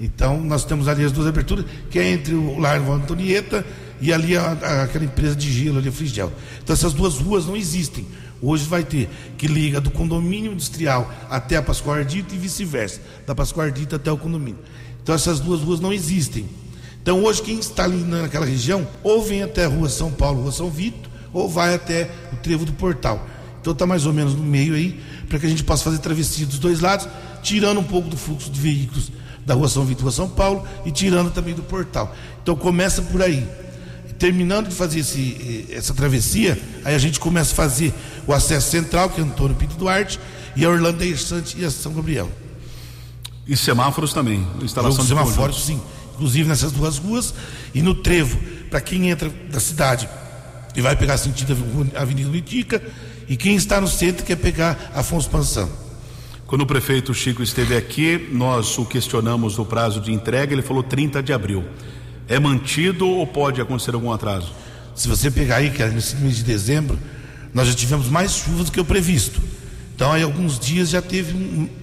Então, 0.00 0.40
nós 0.40 0.64
temos 0.64 0.86
ali 0.88 1.04
as 1.04 1.12
duas 1.12 1.26
aberturas, 1.26 1.64
que 1.90 1.98
é 1.98 2.08
entre 2.08 2.34
o 2.34 2.58
Largo 2.58 2.92
Antonieta 2.92 3.66
e 4.00 4.12
ali 4.12 4.36
a, 4.36 4.56
a, 4.62 4.82
aquela 4.84 5.04
empresa 5.04 5.34
de 5.34 5.52
gelo 5.52 5.78
ali, 5.78 5.88
a 5.88 5.92
Frigel. 5.92 6.32
Então, 6.62 6.72
essas 6.72 6.92
duas 6.92 7.14
ruas 7.14 7.46
não 7.46 7.56
existem. 7.56 8.06
Hoje 8.40 8.64
vai 8.64 8.84
ter 8.84 9.10
que 9.36 9.48
liga 9.48 9.80
do 9.80 9.90
condomínio 9.90 10.52
industrial 10.52 11.12
até 11.28 11.56
a 11.56 11.62
Pascoal 11.62 11.96
Ardita 11.96 12.32
e 12.32 12.38
vice-versa, 12.38 13.00
da 13.26 13.34
Pascoal 13.34 13.66
Ardita 13.66 13.96
até 13.96 14.12
o 14.12 14.16
condomínio. 14.16 14.60
Então, 15.02 15.12
essas 15.12 15.40
duas 15.40 15.60
ruas 15.60 15.80
não 15.80 15.92
existem. 15.92 16.46
Então 17.08 17.24
hoje 17.24 17.40
quem 17.40 17.58
está 17.58 17.84
ali 17.84 18.02
naquela 18.02 18.44
região 18.44 18.86
ou 19.02 19.22
vem 19.22 19.42
até 19.42 19.64
a 19.64 19.68
rua 19.68 19.88
São 19.88 20.10
Paulo, 20.10 20.42
rua 20.42 20.52
São 20.52 20.68
Vito, 20.68 21.08
ou 21.32 21.48
vai 21.48 21.74
até 21.74 22.10
o 22.34 22.36
trevo 22.36 22.66
do 22.66 22.72
portal. 22.74 23.26
Então 23.68 23.74
está 23.74 23.86
mais 23.86 24.06
ou 24.06 24.14
menos 24.14 24.34
no 24.34 24.42
meio 24.42 24.74
aí, 24.74 24.98
para 25.28 25.38
que 25.38 25.44
a 25.44 25.48
gente 25.48 25.62
possa 25.62 25.84
fazer 25.84 25.98
travessia 25.98 26.46
dos 26.46 26.58
dois 26.58 26.80
lados, 26.80 27.06
tirando 27.42 27.78
um 27.80 27.84
pouco 27.84 28.08
do 28.08 28.16
fluxo 28.16 28.50
de 28.50 28.58
veículos 28.58 29.12
da 29.44 29.52
rua 29.52 29.68
São 29.68 29.84
Vito, 29.84 30.00
rua 30.00 30.10
São 30.10 30.26
Paulo, 30.26 30.66
e 30.86 30.90
tirando 30.90 31.30
também 31.30 31.52
do 31.54 31.62
portal. 31.62 32.16
Então 32.42 32.56
começa 32.56 33.02
por 33.02 33.20
aí. 33.20 33.46
Terminando 34.18 34.68
de 34.68 34.74
fazer 34.74 35.00
esse, 35.00 35.66
essa 35.70 35.92
travessia, 35.92 36.58
aí 36.82 36.94
a 36.94 36.98
gente 36.98 37.20
começa 37.20 37.52
a 37.52 37.56
fazer 37.56 37.92
o 38.26 38.32
acesso 38.32 38.70
central, 38.70 39.10
que 39.10 39.20
é 39.20 39.24
Antônio 39.24 39.54
Pinto 39.54 39.76
Duarte, 39.76 40.18
e 40.56 40.64
a 40.64 40.70
Orlando 40.70 41.04
Sante 41.18 41.58
e 41.60 41.64
a 41.66 41.70
São 41.70 41.92
Gabriel. 41.92 42.30
E 43.46 43.54
semáforos 43.54 44.14
também, 44.14 44.46
instalação 44.62 45.02
de 45.02 45.08
semáforos, 45.08 45.66
sim 45.66 45.78
inclusive 46.14 46.48
nessas 46.48 46.72
duas 46.72 46.98
ruas, 46.98 47.32
e 47.72 47.80
no 47.80 47.94
trevo, 47.94 48.36
para 48.70 48.80
quem 48.80 49.08
entra 49.08 49.28
da 49.28 49.60
cidade 49.60 50.08
e 50.74 50.80
vai 50.80 50.94
pegar 50.94 51.18
sentido 51.18 51.56
a 51.94 52.02
Avenida 52.02 52.30
Mitica, 52.30 52.80
e 53.28 53.36
quem 53.36 53.56
está 53.56 53.80
no 53.80 53.88
centro 53.88 54.24
quer 54.24 54.36
pegar 54.36 54.92
Afonso 54.94 55.28
Pansan. 55.28 55.68
Quando 56.46 56.62
o 56.62 56.66
prefeito 56.66 57.12
Chico 57.12 57.42
esteve 57.42 57.76
aqui, 57.76 58.28
nós 58.32 58.78
o 58.78 58.86
questionamos 58.86 59.56
do 59.56 59.66
prazo 59.66 60.00
de 60.00 60.12
entrega, 60.12 60.54
ele 60.54 60.62
falou 60.62 60.82
30 60.82 61.22
de 61.22 61.32
abril. 61.32 61.62
É 62.26 62.38
mantido 62.38 63.06
ou 63.06 63.26
pode 63.26 63.60
acontecer 63.60 63.94
algum 63.94 64.10
atraso? 64.10 64.52
Se 64.94 65.06
você 65.06 65.30
pegar 65.30 65.56
aí, 65.56 65.70
que 65.70 65.84
nesse 65.84 66.16
mês 66.16 66.36
de 66.36 66.44
dezembro, 66.44 66.98
nós 67.52 67.68
já 67.68 67.74
tivemos 67.74 68.08
mais 68.08 68.32
chuvas 68.32 68.66
do 68.66 68.72
que 68.72 68.80
o 68.80 68.84
previsto. 68.84 69.40
Então, 69.94 70.10
aí 70.12 70.22
alguns 70.22 70.58
dias 70.58 70.88
já 70.88 71.02
teve 71.02 71.34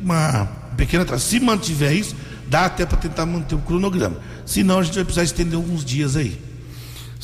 uma 0.01 0.45
pequena 0.75 1.03
atraso. 1.03 1.25
Se 1.25 1.39
mantiver 1.39 1.93
isso, 1.93 2.15
dá 2.47 2.65
até 2.65 2.85
para 2.85 2.97
tentar 2.97 3.25
manter 3.25 3.55
o 3.55 3.59
cronograma. 3.59 4.17
Senão 4.45 4.79
a 4.79 4.83
gente 4.83 4.95
vai 4.95 5.03
precisar 5.03 5.23
estender 5.23 5.55
alguns 5.55 5.85
dias 5.85 6.15
aí. 6.15 6.39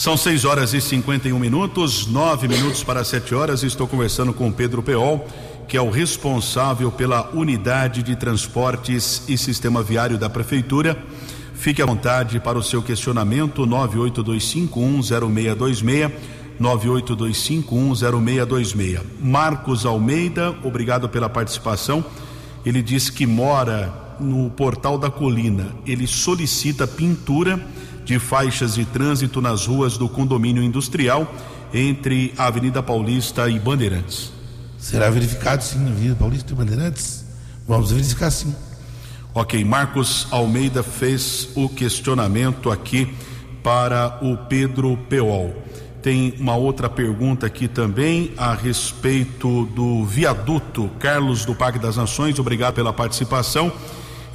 São 0.02 0.18
6 0.18 0.46
horas 0.46 0.74
e 0.74 0.82
51 0.82 1.38
minutos, 1.38 2.08
9 2.08 2.48
minutos 2.48 2.84
para 2.84 3.04
7 3.04 3.36
horas. 3.36 3.62
Estou 3.62 3.88
conversando 3.88 4.34
com 4.34 4.52
Pedro 4.52 4.82
Peol, 4.82 5.28
que 5.68 5.78
é 5.78 5.82
o 5.82 5.92
responsável 5.92 6.92
pela 6.92 7.30
unidade 7.36 8.02
de 8.02 8.16
transportes 8.16 9.22
e 9.30 9.38
sistema 9.38 9.84
viário 9.84 10.18
da 10.18 10.28
Prefeitura. 10.28 10.98
Fique 11.54 11.84
à 11.84 11.86
vontade 11.86 12.40
para 12.40 12.58
o 12.58 12.64
seu 12.64 12.82
questionamento, 12.82 13.68
982510626. 13.68 16.12
982510626. 16.60 19.02
Marcos 19.22 19.86
Almeida, 19.86 20.58
obrigado 20.64 21.08
pela 21.10 21.30
participação. 21.30 22.04
Ele 22.66 22.82
diz 22.82 23.12
que 23.12 23.28
mora 23.28 23.94
no 24.20 24.50
portal 24.50 24.98
da 24.98 25.12
colina, 25.12 25.76
ele 25.86 26.08
solicita 26.08 26.88
pintura 26.88 27.64
de 28.12 28.20
faixas 28.20 28.76
de 28.76 28.84
trânsito 28.84 29.40
nas 29.42 29.66
ruas 29.66 29.98
do 29.98 30.10
condomínio 30.10 30.62
industrial 30.62 31.34
entre 31.74 32.34
a 32.38 32.48
Avenida 32.48 32.84
Paulista 32.84 33.50
e 33.50 33.58
Bandeirantes. 33.58 34.34
Será 34.78 35.10
verificado 35.10 35.64
sim 35.64 35.80
na 35.80 35.92
Avenida 35.92 36.16
Paulista 36.16 36.52
e 36.52 36.56
Bandeirantes? 36.56 37.24
Vamos 37.66 37.90
verificar 37.90 38.30
sim. 38.30 38.54
Ok, 39.34 39.64
Marcos 39.64 40.28
Almeida 40.30 40.84
fez 40.84 41.48
o 41.56 41.70
questionamento 41.70 42.70
aqui 42.70 43.16
para 43.64 44.20
o 44.22 44.36
Pedro 44.36 44.98
Peol. 45.08 45.56
Tem 46.02 46.34
uma 46.38 46.58
outra 46.58 46.90
pergunta 46.90 47.46
aqui 47.46 47.70
também 47.70 48.34
a 48.36 48.54
respeito 48.54 49.68
do 49.68 50.04
viaduto. 50.04 50.90
Carlos 51.00 51.46
do 51.46 51.56
Parque 51.56 51.80
das 51.80 51.96
Nações, 51.96 52.38
obrigado 52.40 52.74
pela 52.74 52.92
participação. 52.92 53.72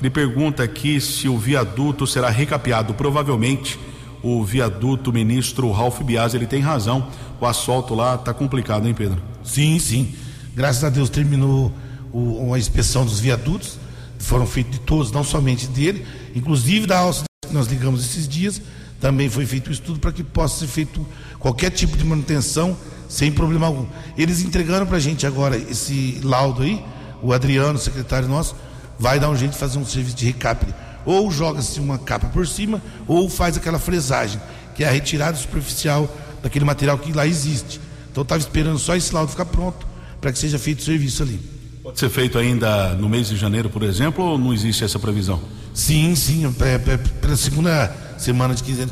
Ele 0.01 0.11
pergunta 0.11 0.63
aqui 0.63 1.01
se 1.01 1.29
o 1.29 1.39
viaduto 1.39 2.07
será 2.07 2.29
recapeado. 2.31 2.95
Provavelmente 2.95 3.79
o 4.23 4.45
viaduto 4.45 5.13
ministro 5.13 5.71
Ralph 5.71 6.01
Bias, 6.03 6.35
ele 6.35 6.47
tem 6.47 6.61
razão. 6.61 7.09
O 7.41 7.47
asfalto 7.47 7.95
lá 7.95 8.15
está 8.15 8.35
complicado, 8.35 8.87
hein, 8.87 8.95
Pedro? 8.95 9.23
Sim, 9.43 9.79
sim. 9.79 10.15
Graças 10.55 10.85
a 10.85 10.91
Deus 10.91 11.09
terminou 11.09 11.73
o, 12.13 12.53
a 12.53 12.59
inspeção 12.59 13.05
dos 13.05 13.21
viadutos. 13.21 13.79
Foram 14.19 14.47
feitos 14.47 14.73
de 14.73 14.81
todos, 14.81 15.13
não 15.13 15.23
somente 15.23 15.67
dele, 15.67 16.05
inclusive 16.35 16.87
da 16.87 16.99
alça 16.99 17.25
que 17.47 17.53
nós 17.53 17.67
ligamos 17.67 18.05
esses 18.05 18.27
dias. 18.27 18.61
Também 19.01 19.29
foi 19.29 19.45
feito 19.45 19.69
o 19.69 19.73
estudo 19.73 20.01
para 20.01 20.11
que 20.11 20.25
possa 20.25 20.61
ser 20.61 20.67
feito 20.67 21.07
qualquer 21.39 21.71
tipo 21.71 21.97
de 21.97 22.05
manutenção 22.05 22.77
sem 23.09 23.31
problema 23.31 23.67
algum. 23.67 23.87
Eles 24.17 24.43
entregaram 24.43 24.87
para 24.87 24.97
a 24.97 25.01
gente 25.01 25.27
agora 25.27 25.57
esse 25.57 26.21
laudo 26.23 26.63
aí, 26.63 26.83
o 27.23 27.33
Adriano, 27.33 27.79
secretário 27.79 28.29
nosso, 28.29 28.57
vai 28.99 29.21
dar 29.21 29.31
um 29.31 29.37
jeito 29.37 29.53
de 29.53 29.59
fazer 29.59 29.79
um 29.79 29.85
serviço 29.85 30.17
de 30.17 30.27
recap. 30.27 30.67
Ou 31.05 31.31
joga-se 31.31 31.79
uma 31.79 31.99
capa 31.99 32.29
por 32.29 32.47
cima, 32.47 32.83
ou 33.07 33.29
faz 33.29 33.57
aquela 33.57 33.79
fresagem, 33.79 34.41
que 34.75 34.83
é 34.83 34.89
a 34.89 34.91
retirada 34.91 35.37
superficial 35.37 36.09
daquele 36.43 36.65
material 36.65 36.99
que 36.99 37.13
lá 37.13 37.27
existe. 37.27 37.81
Então 38.11 38.23
estava 38.23 38.41
esperando 38.41 38.79
só 38.79 38.97
esse 38.97 39.15
laudo 39.15 39.31
ficar 39.31 39.45
pronto 39.47 39.87
para 40.21 40.33
que 40.33 40.39
seja 40.39 40.59
feito 40.59 40.81
o 40.81 40.83
serviço 40.83 41.23
ali. 41.23 41.41
Pode 41.83 42.01
ser 42.01 42.11
feito 42.11 42.37
ainda 42.37 42.95
no 42.95 43.09
mês 43.09 43.29
de 43.29 43.37
janeiro, 43.37 43.71
por 43.71 43.83
exemplo, 43.85 44.25
ou 44.25 44.37
não 44.37 44.53
existe 44.53 44.83
essa 44.83 44.99
previsão? 44.99 45.41
Sim, 45.73 46.17
sim, 46.17 46.45
é, 46.45 46.75
é, 46.75 46.97
pela 46.97 47.37
segunda 47.37 47.95
semana 48.19 48.55
de 48.55 48.63
quinzena, 48.63 48.91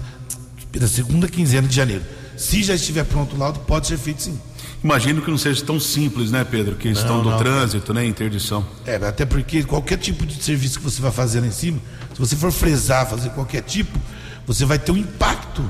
pela 0.71 0.87
segunda 0.87 1.27
quinzena 1.27 1.67
de 1.67 1.75
janeiro. 1.75 2.05
Se 2.37 2.63
já 2.63 2.75
estiver 2.75 3.05
pronto 3.05 3.35
o 3.35 3.39
laudo, 3.39 3.61
pode 3.61 3.87
ser 3.87 3.99
feito 3.99 4.23
sim. 4.23 4.39
Imagino 4.85 5.23
que 5.23 5.31
não 5.31 5.39
seja 5.39 5.65
tão 5.65 5.81
simples, 5.81 6.31
né, 6.31 6.45
Pedro? 6.45 6.77
Que 6.77 6.89
estão 6.89 7.23
do 7.23 7.31
não. 7.31 7.39
trânsito, 7.39 7.95
né? 7.95 8.05
Interdição. 8.05 8.67
É, 8.85 8.97
até 8.97 9.25
porque 9.25 9.65
qualquer 9.65 9.97
tipo 9.97 10.27
de 10.27 10.43
serviço 10.43 10.79
que 10.79 10.85
você 10.85 11.01
vai 11.01 11.11
fazer 11.11 11.41
lá 11.41 11.47
em 11.47 11.51
cima, 11.51 11.79
se 12.13 12.21
você 12.21 12.37
for 12.37 12.53
fresar, 12.53 13.09
fazer 13.09 13.31
qualquer 13.31 13.63
tipo, 13.63 13.99
você 14.47 14.67
vai 14.67 14.79
ter 14.79 14.93
um 14.93 14.97
impacto 14.99 15.65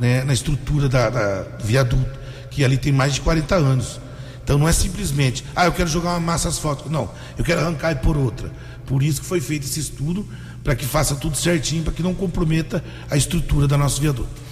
né, 0.00 0.24
na 0.24 0.32
estrutura 0.32 0.88
da, 0.88 1.08
da, 1.08 1.42
do 1.42 1.64
viaduto, 1.64 2.18
que 2.50 2.64
ali 2.64 2.76
tem 2.76 2.92
mais 2.92 3.14
de 3.14 3.20
40 3.20 3.54
anos. 3.54 4.00
Então 4.42 4.58
não 4.58 4.68
é 4.68 4.72
simplesmente, 4.72 5.44
ah, 5.54 5.66
eu 5.66 5.72
quero 5.72 5.88
jogar 5.88 6.10
uma 6.10 6.20
massa 6.20 6.48
asfáltica. 6.48 6.90
Não, 6.90 7.08
eu 7.38 7.44
quero 7.44 7.60
arrancar 7.60 7.92
e 7.92 7.96
por 7.96 8.16
outra. 8.16 8.50
Por 8.84 9.00
isso 9.00 9.20
que 9.20 9.28
foi 9.28 9.40
feito 9.40 9.64
esse 9.64 9.78
estudo, 9.78 10.26
para 10.64 10.74
que 10.74 10.84
faça 10.84 11.14
tudo 11.14 11.36
certinho, 11.36 11.84
para 11.84 11.92
que 11.92 12.02
não 12.02 12.14
comprometa 12.14 12.82
a 13.08 13.16
estrutura 13.16 13.68
da 13.68 13.78
nosso 13.78 14.00
viaduto. 14.00 14.45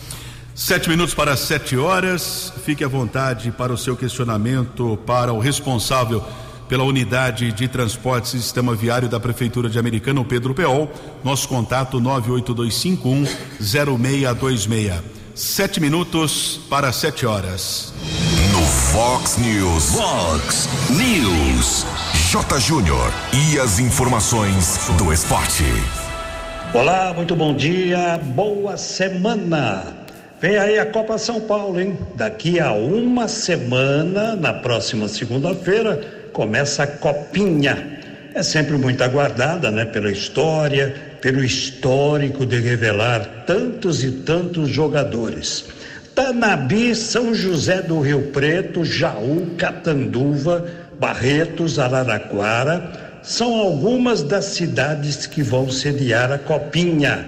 Sete 0.55 0.89
minutos 0.89 1.15
para 1.15 1.37
sete 1.37 1.77
horas. 1.77 2.53
Fique 2.65 2.85
à 2.85 2.89
vontade 2.89 3.51
para 3.51 3.73
o 3.73 3.77
seu 3.77 3.97
questionamento 3.97 4.97
para 5.05 5.33
o 5.33 5.41
responsável 5.41 6.23
pela 6.69 6.85
unidade 6.85 7.51
de 7.51 7.67
transporte 7.67 8.27
e 8.37 8.41
sistema 8.41 8.73
viário 8.73 9.09
da 9.09 9.19
Prefeitura 9.19 9.69
de 9.69 9.81
Americana, 9.81 10.21
o 10.21 10.25
Pedro 10.25 10.55
Peol. 10.55 10.89
Nosso 11.25 11.49
contato 11.49 11.99
98251 12.01 13.25
0626. 13.61 15.03
Sete 15.35 15.81
minutos 15.81 16.61
para 16.71 16.93
sete 16.93 17.27
horas. 17.27 17.93
No 18.53 18.63
Fox 18.63 19.37
News. 19.39 19.91
Fox 19.91 20.69
News. 20.91 21.85
J. 22.31 22.61
Júnior 22.61 23.13
e 23.33 23.59
as 23.59 23.81
informações 23.81 24.79
do 24.97 25.13
esporte. 25.13 25.65
Olá, 26.73 27.13
muito 27.13 27.35
bom 27.35 27.53
dia, 27.55 28.21
boa 28.23 28.77
semana. 28.77 30.04
Vem 30.45 30.59
aí 30.59 30.79
a 30.79 30.85
Copa 30.85 31.17
São 31.17 31.41
Paulo, 31.41 31.81
hein? 31.81 31.97
Daqui 32.17 32.61
a 32.61 32.71
uma 32.71 33.29
semana, 33.29 34.37
na 34.37 34.53
próxima 34.53 35.09
segunda-feira, 35.09 35.99
começa 36.35 36.83
a 36.83 36.87
Copinha. 36.87 37.99
É 38.35 38.43
sempre 38.43 38.77
muito 38.77 39.03
aguardada, 39.03 39.71
né? 39.71 39.87
Pela 39.87 40.13
história, 40.13 40.95
pelo 41.23 41.43
histórico 41.43 42.45
de 42.45 42.61
revelar 42.61 43.45
tantos 43.47 44.05
e 44.05 44.11
tantos 44.11 44.69
jogadores. 44.69 45.65
Tanabi, 46.15 46.95
São 46.95 47.35
José 47.35 47.81
do 47.81 48.01
Rio 48.01 48.25
Preto, 48.25 48.85
Jaú, 48.85 49.47
Catanduva, 49.57 50.67
Barretos, 51.01 51.79
Araraquara, 51.79 53.21
são 53.23 53.55
algumas 53.55 54.23
das 54.23 54.45
cidades 54.45 55.27
que 55.27 55.43
vão 55.43 55.71
sediar 55.71 56.31
a 56.31 56.37
Copinha. 56.37 57.27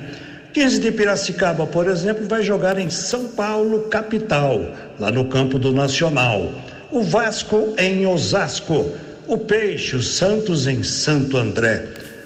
15 0.56 0.80
de 0.80 0.90
Piracicaba, 0.90 1.66
por 1.66 1.86
exemplo, 1.86 2.26
vai 2.26 2.42
jogar 2.42 2.78
em 2.78 2.88
São 2.88 3.28
Paulo, 3.28 3.90
capital, 3.90 4.58
lá 4.98 5.10
no 5.10 5.26
campo 5.26 5.58
do 5.58 5.70
Nacional. 5.70 6.50
O 6.90 7.02
Vasco 7.02 7.74
em 7.76 8.06
Osasco. 8.06 8.90
O 9.26 9.36
Peixe, 9.36 9.96
o 9.96 10.02
Santos 10.02 10.66
em 10.66 10.82
Santo 10.82 11.36
André. 11.36 11.84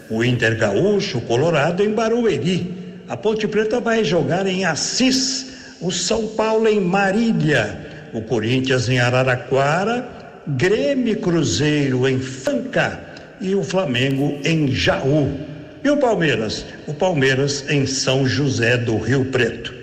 O 0.09 0.23
Inter 0.23 0.57
Gaúcho, 0.57 1.19
o 1.19 1.23
Colorado 1.23 1.83
em 1.83 1.91
Barueri. 1.91 2.73
A 3.09 3.17
Ponte 3.17 3.49
Preta 3.49 3.81
vai 3.81 4.05
jogar 4.05 4.47
em 4.47 4.65
Assis. 4.65 5.75
O 5.81 5.91
São 5.91 6.29
Paulo 6.29 6.69
em 6.69 6.79
Marília. 6.79 7.85
O 8.15 8.23
Corinthians 8.23 8.89
em 8.89 9.01
Araraquara. 9.01 10.07
Grêmio 10.47 11.19
Cruzeiro 11.19 12.07
em 12.07 12.21
Franca. 12.21 13.01
E 13.41 13.57
o 13.57 13.65
Flamengo 13.65 14.39
em 14.45 14.71
Jaú. 14.71 15.50
E 15.83 15.89
o 15.89 15.97
Palmeiras? 15.97 16.67
O 16.87 16.93
Palmeiras 16.93 17.65
em 17.71 17.87
São 17.87 18.27
José 18.27 18.77
do 18.77 18.99
Rio 18.99 19.25
Preto. 19.27 19.75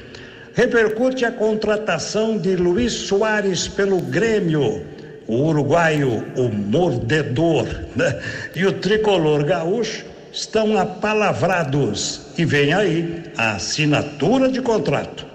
Repercute 0.53 1.25
a 1.25 1.31
contratação 1.31 2.37
de 2.37 2.55
Luiz 2.55 2.93
Soares 2.93 3.67
pelo 3.67 3.99
Grêmio. 3.99 4.83
O 5.27 5.47
uruguaio, 5.47 6.23
o 6.35 6.49
mordedor, 6.49 7.67
né? 7.95 8.19
e 8.55 8.65
o 8.65 8.73
tricolor 8.73 9.43
gaúcho 9.43 10.05
estão 10.31 10.77
apalavrados. 10.77 12.21
E 12.37 12.45
vem 12.45 12.73
aí 12.73 13.23
a 13.35 13.55
assinatura 13.55 14.49
de 14.49 14.61
contrato. 14.61 15.25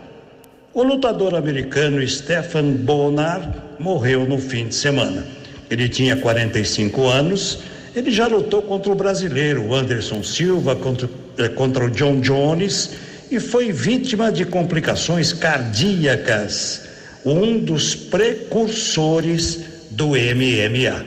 O 0.73 0.83
lutador 0.83 1.35
americano 1.35 2.07
Stephen 2.07 2.73
Bonar 2.73 3.53
morreu 3.79 4.25
no 4.25 4.39
fim 4.39 4.69
de 4.69 4.75
semana. 4.75 5.25
Ele 5.69 5.89
tinha 5.89 6.17
45 6.17 7.07
anos 7.07 7.59
ele 7.95 8.11
já 8.11 8.27
lutou 8.27 8.63
contra 8.63 8.91
o 8.91 8.95
brasileiro 8.95 9.75
Anderson 9.75 10.23
Silva, 10.23 10.75
contra, 10.77 11.09
eh, 11.39 11.49
contra 11.49 11.85
o 11.85 11.91
John 11.91 12.21
Jones 12.21 12.91
e 13.31 13.39
foi 13.39 13.73
vítima 13.73 14.31
de 14.31 14.45
complicações 14.45 15.33
cardíacas, 15.33 16.83
um 17.25 17.59
dos 17.59 17.95
precursores 17.95 19.61
do 19.91 20.17
MMA. 20.17 21.05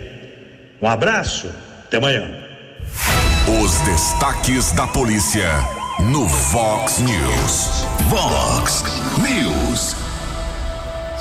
Um 0.81 0.87
abraço, 0.87 1.49
até 1.85 1.97
amanhã. 1.97 2.45
Os 3.63 3.79
destaques 3.81 4.71
da 4.71 4.87
polícia 4.87 5.49
no 6.11 6.25
Vox 6.25 6.99
News. 6.99 7.85
Vox 8.09 8.83
News. 9.19 10.04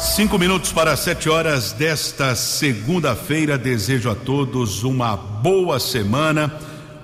Cinco 0.04 0.38
minutos 0.38 0.70
para 0.70 0.96
sete 0.96 1.30
horas 1.30 1.72
desta 1.72 2.36
segunda-feira. 2.36 3.56
Desejo 3.56 4.10
a 4.10 4.14
todos 4.14 4.84
uma 4.84 5.16
boa 5.16 5.80
semana. 5.80 6.54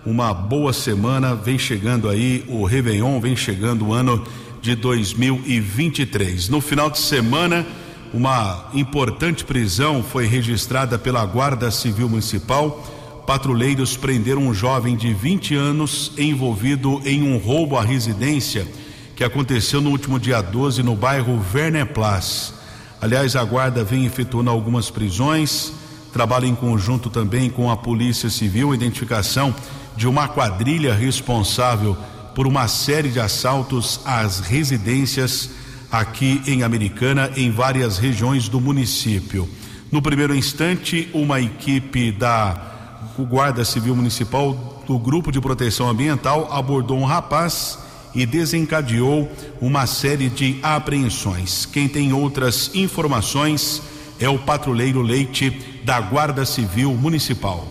Uma 0.05 0.35
boa 0.35 0.73
semana. 0.73 1.35
Vem 1.35 1.59
chegando 1.59 2.09
aí 2.11 2.45
o 2.47 2.63
Réveillon, 2.65 3.19
vem 3.19 3.35
chegando 3.35 3.87
o 3.87 3.95
ano 3.95 4.23
de 4.61 4.77
2023. 4.77 6.51
No 6.51 6.61
final 6.61 6.91
de 6.91 6.99
semana, 6.99 7.67
uma 8.13 8.69
importante 8.75 9.45
prisão 9.45 10.05
foi 10.05 10.27
registrada 10.27 10.99
pela 10.99 11.25
Guarda 11.25 11.71
Civil 11.71 12.09
Municipal. 12.09 12.87
Patrulheiros 13.27 13.97
prenderam 13.97 14.43
um 14.43 14.55
jovem 14.55 14.95
de 14.95 15.13
20 15.13 15.55
anos 15.57 16.13
envolvido 16.19 17.01
em 17.05 17.23
um 17.23 17.39
roubo 17.39 17.77
à 17.77 17.83
residência 17.83 18.69
que 19.17 19.25
aconteceu 19.25 19.81
no 19.81 19.91
último 19.91 20.21
dia 20.21 20.41
12 20.43 20.83
no 20.83 20.95
bairro 20.95 21.45
Werner 21.53 21.87
Place. 21.87 22.60
Aliás, 23.01 23.35
a 23.35 23.43
guarda 23.43 23.83
vem 23.83 24.05
efetuando 24.05 24.51
algumas 24.51 24.91
prisões, 24.91 25.73
trabalha 26.13 26.47
em 26.47 26.55
conjunto 26.55 27.09
também 27.09 27.49
com 27.49 27.71
a 27.71 27.77
Polícia 27.77 28.29
Civil, 28.29 28.75
identificação 28.75 29.55
de 29.97 30.07
uma 30.07 30.29
quadrilha 30.29 30.95
responsável 30.95 31.97
por 32.35 32.47
uma 32.47 32.69
série 32.69 33.09
de 33.09 33.19
assaltos 33.19 34.01
às 34.05 34.41
residências 34.41 35.51
aqui 35.91 36.43
em 36.47 36.63
Americana, 36.63 37.31
em 37.37 37.51
várias 37.51 37.97
regiões 37.97 38.49
do 38.49 38.61
município. 38.61 39.49
No 39.91 40.03
primeiro 40.03 40.35
instante, 40.35 41.09
uma 41.13 41.41
equipe 41.41 42.13
da 42.13 42.71
Guarda 43.19 43.65
Civil 43.65 43.95
Municipal 43.97 44.83
do 44.87 44.99
Grupo 44.99 45.31
de 45.31 45.41
Proteção 45.41 45.89
Ambiental 45.89 46.49
abordou 46.53 46.99
um 46.99 47.05
rapaz 47.05 47.79
e 48.15 48.27
desencadeou 48.27 49.31
uma 49.61 49.87
série 49.87 50.29
de 50.29 50.59
apreensões. 50.63 51.67
Quem 51.67 51.89
tem 51.89 52.13
outras 52.13 52.71
informações 52.75 53.83
é 54.19 54.29
o 54.29 54.39
patrulheiro 54.39 55.03
Leite 55.03 55.51
da 55.85 56.01
Guarda 56.01 56.45
Civil 56.45 56.93
Municipal. 56.95 57.67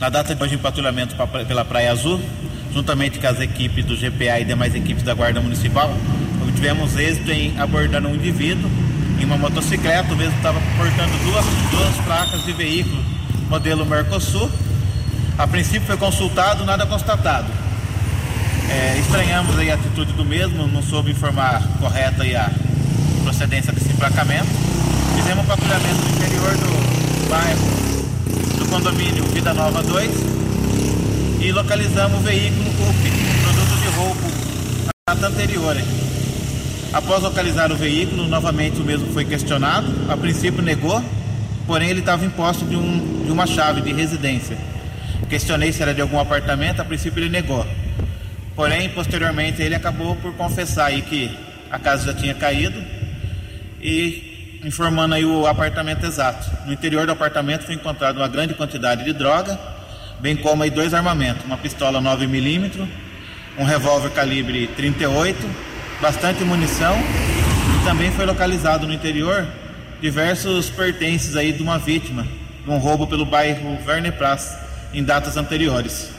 Na 0.00 0.08
data 0.08 0.34
de 0.34 0.42
hoje, 0.42 0.54
em 0.54 0.58
patrulhamento 0.58 1.14
pela 1.46 1.64
Praia 1.64 1.92
Azul, 1.92 2.20
juntamente 2.72 3.18
com 3.18 3.26
as 3.26 3.40
equipes 3.40 3.84
do 3.84 3.96
GPA 3.96 4.40
e 4.40 4.44
demais 4.44 4.74
equipes 4.74 5.02
da 5.02 5.14
Guarda 5.14 5.40
Municipal, 5.40 5.94
tivemos 6.54 6.96
êxito 6.96 7.30
em 7.30 7.58
abordar 7.60 8.04
um 8.06 8.14
indivíduo 8.14 8.70
em 9.20 9.24
uma 9.24 9.36
motocicleta, 9.36 10.12
o 10.12 10.16
mesmo 10.16 10.34
estava 10.36 10.58
portando 10.76 11.12
duas, 11.24 11.44
duas 11.70 11.96
placas 12.04 12.44
de 12.44 12.52
veículo 12.52 13.02
modelo 13.48 13.84
Mercosul. 13.84 14.50
A 15.36 15.46
princípio 15.46 15.82
foi 15.82 15.96
consultado, 15.96 16.64
nada 16.64 16.86
constatado. 16.86 17.46
É, 18.70 18.98
estranhamos 18.98 19.58
aí 19.58 19.70
a 19.70 19.74
atitude 19.74 20.12
do 20.12 20.24
mesmo, 20.24 20.66
não 20.66 20.82
soube 20.82 21.10
informar 21.10 21.62
correta 21.78 22.22
aí 22.22 22.34
a 22.34 22.50
procedência 23.22 23.72
desse 23.72 23.90
emplacamento. 23.92 24.48
Fizemos 25.16 25.44
um 25.44 25.46
patrulhamento 25.46 25.94
no 25.94 26.08
interior 26.16 26.56
do 26.56 27.28
bairro 27.28 27.84
do 28.58 28.66
condomínio 28.66 29.24
Vida 29.26 29.52
Nova 29.54 29.82
2 29.82 30.10
e 31.40 31.52
localizamos 31.52 32.20
o 32.20 32.22
veículo 32.22 32.68
UP, 32.68 33.10
produto 33.42 33.80
de 33.80 33.88
roubo 33.96 34.20
na 35.06 35.14
data 35.14 35.26
anterior. 35.26 35.76
Após 36.92 37.22
localizar 37.22 37.72
o 37.72 37.76
veículo, 37.76 38.26
novamente 38.28 38.80
o 38.80 38.84
mesmo 38.84 39.12
foi 39.12 39.24
questionado. 39.24 39.86
A 40.08 40.16
princípio 40.16 40.62
negou, 40.62 41.02
porém 41.66 41.90
ele 41.90 42.00
estava 42.00 42.24
em 42.24 42.30
posse 42.30 42.64
de, 42.64 42.76
um, 42.76 43.24
de 43.24 43.32
uma 43.32 43.46
chave 43.46 43.80
de 43.80 43.92
residência. 43.92 44.56
Questionei 45.28 45.72
se 45.72 45.82
era 45.82 45.92
de 45.92 46.00
algum 46.00 46.20
apartamento, 46.20 46.80
a 46.80 46.84
princípio 46.84 47.20
ele 47.20 47.30
negou. 47.30 47.66
Porém, 48.54 48.88
posteriormente 48.90 49.60
ele 49.60 49.74
acabou 49.74 50.14
por 50.16 50.32
confessar 50.34 50.86
aí 50.86 51.02
que 51.02 51.36
a 51.70 51.78
casa 51.78 52.06
já 52.06 52.14
tinha 52.14 52.34
caído 52.34 52.82
e 53.80 54.60
informando 54.64 55.14
aí 55.14 55.24
o 55.24 55.46
apartamento 55.46 56.06
exato. 56.06 56.50
No 56.66 56.72
interior 56.72 57.04
do 57.04 57.12
apartamento 57.12 57.64
foi 57.64 57.74
encontrada 57.74 58.18
uma 58.18 58.28
grande 58.28 58.54
quantidade 58.54 59.04
de 59.04 59.12
droga, 59.12 59.58
bem 60.20 60.36
como 60.36 60.62
aí 60.62 60.70
dois 60.70 60.94
armamentos, 60.94 61.44
uma 61.44 61.58
pistola 61.58 62.00
9mm, 62.00 62.88
um 63.58 63.64
revólver 63.64 64.10
calibre 64.10 64.68
38 64.68 65.74
bastante 66.00 66.44
munição 66.44 66.96
e 66.96 67.84
também 67.84 68.10
foi 68.12 68.26
localizado 68.26 68.86
no 68.86 68.92
interior 68.92 69.46
diversos 70.00 70.70
pertences 70.70 71.36
aí 71.36 71.52
de 71.52 71.62
uma 71.62 71.78
vítima 71.78 72.26
de 72.64 72.70
um 72.70 72.78
roubo 72.78 73.06
pelo 73.06 73.24
bairro 73.24 73.78
Werner 73.86 74.12
Prass 74.12 74.56
em 74.92 75.02
datas 75.02 75.36
anteriores. 75.36 76.13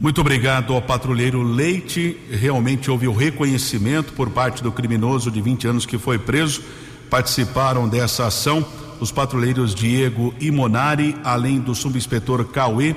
Muito 0.00 0.20
obrigado 0.20 0.74
ao 0.74 0.80
patrulheiro 0.80 1.42
Leite. 1.42 2.16
Realmente 2.30 2.88
houve 2.88 3.08
o 3.08 3.12
reconhecimento 3.12 4.12
por 4.12 4.30
parte 4.30 4.62
do 4.62 4.70
criminoso 4.70 5.28
de 5.28 5.40
20 5.40 5.66
anos 5.66 5.86
que 5.86 5.98
foi 5.98 6.16
preso. 6.16 6.62
Participaram 7.10 7.88
dessa 7.88 8.26
ação 8.26 8.64
os 9.00 9.10
patrulheiros 9.10 9.74
Diego 9.74 10.32
e 10.38 10.52
Monari, 10.52 11.16
além 11.24 11.58
do 11.58 11.74
subinspetor 11.74 12.44
Cauê, 12.44 12.94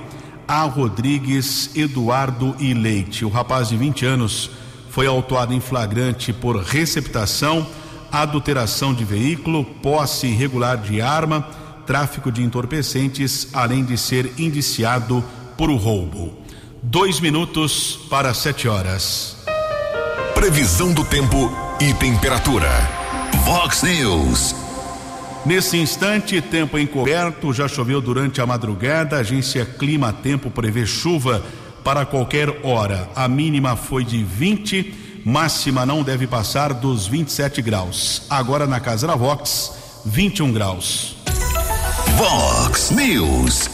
A. 0.47 0.61
Rodrigues, 0.61 1.75
Eduardo 1.75 2.55
e 2.59 2.71
Leite. 2.71 3.25
O 3.25 3.29
rapaz 3.29 3.69
de 3.69 3.77
20 3.77 4.05
anos 4.05 4.51
foi 4.91 5.07
autuado 5.07 5.55
em 5.55 5.59
flagrante 5.59 6.31
por 6.31 6.57
receptação, 6.57 7.65
adulteração 8.11 8.93
de 8.93 9.03
veículo, 9.03 9.65
posse 9.65 10.27
irregular 10.27 10.77
de 10.77 11.01
arma, 11.01 11.41
tráfico 11.87 12.31
de 12.31 12.43
entorpecentes, 12.43 13.47
além 13.53 13.83
de 13.83 13.97
ser 13.97 14.33
indiciado 14.37 15.23
por 15.57 15.71
roubo. 15.71 16.40
Dois 16.83 17.19
minutos 17.19 17.95
para 18.09 18.33
sete 18.33 18.67
horas. 18.67 19.37
Previsão 20.33 20.91
do 20.91 21.05
tempo 21.05 21.55
e 21.79 21.93
temperatura. 21.93 22.67
Vox 23.45 23.83
News. 23.83 24.55
Nesse 25.45 25.77
instante, 25.77 26.41
tempo 26.41 26.79
encoberto, 26.79 27.53
já 27.53 27.67
choveu 27.67 28.01
durante 28.01 28.41
a 28.41 28.47
madrugada. 28.47 29.17
A 29.17 29.19
agência 29.19 29.63
Clima 29.63 30.11
Tempo 30.11 30.49
prevê 30.49 30.83
chuva 30.87 31.43
para 31.83 32.03
qualquer 32.03 32.49
hora. 32.63 33.07
A 33.15 33.27
mínima 33.27 33.75
foi 33.75 34.03
de 34.03 34.23
20, 34.23 35.21
máxima 35.23 35.85
não 35.85 36.01
deve 36.01 36.25
passar 36.25 36.73
dos 36.73 37.05
27 37.05 37.61
graus. 37.61 38.23
Agora 38.27 38.65
na 38.65 38.79
casa 38.79 39.05
da 39.05 39.15
Vox, 39.15 40.01
21 40.03 40.51
graus. 40.51 41.15
Vox 42.17 42.89
News. 42.89 43.69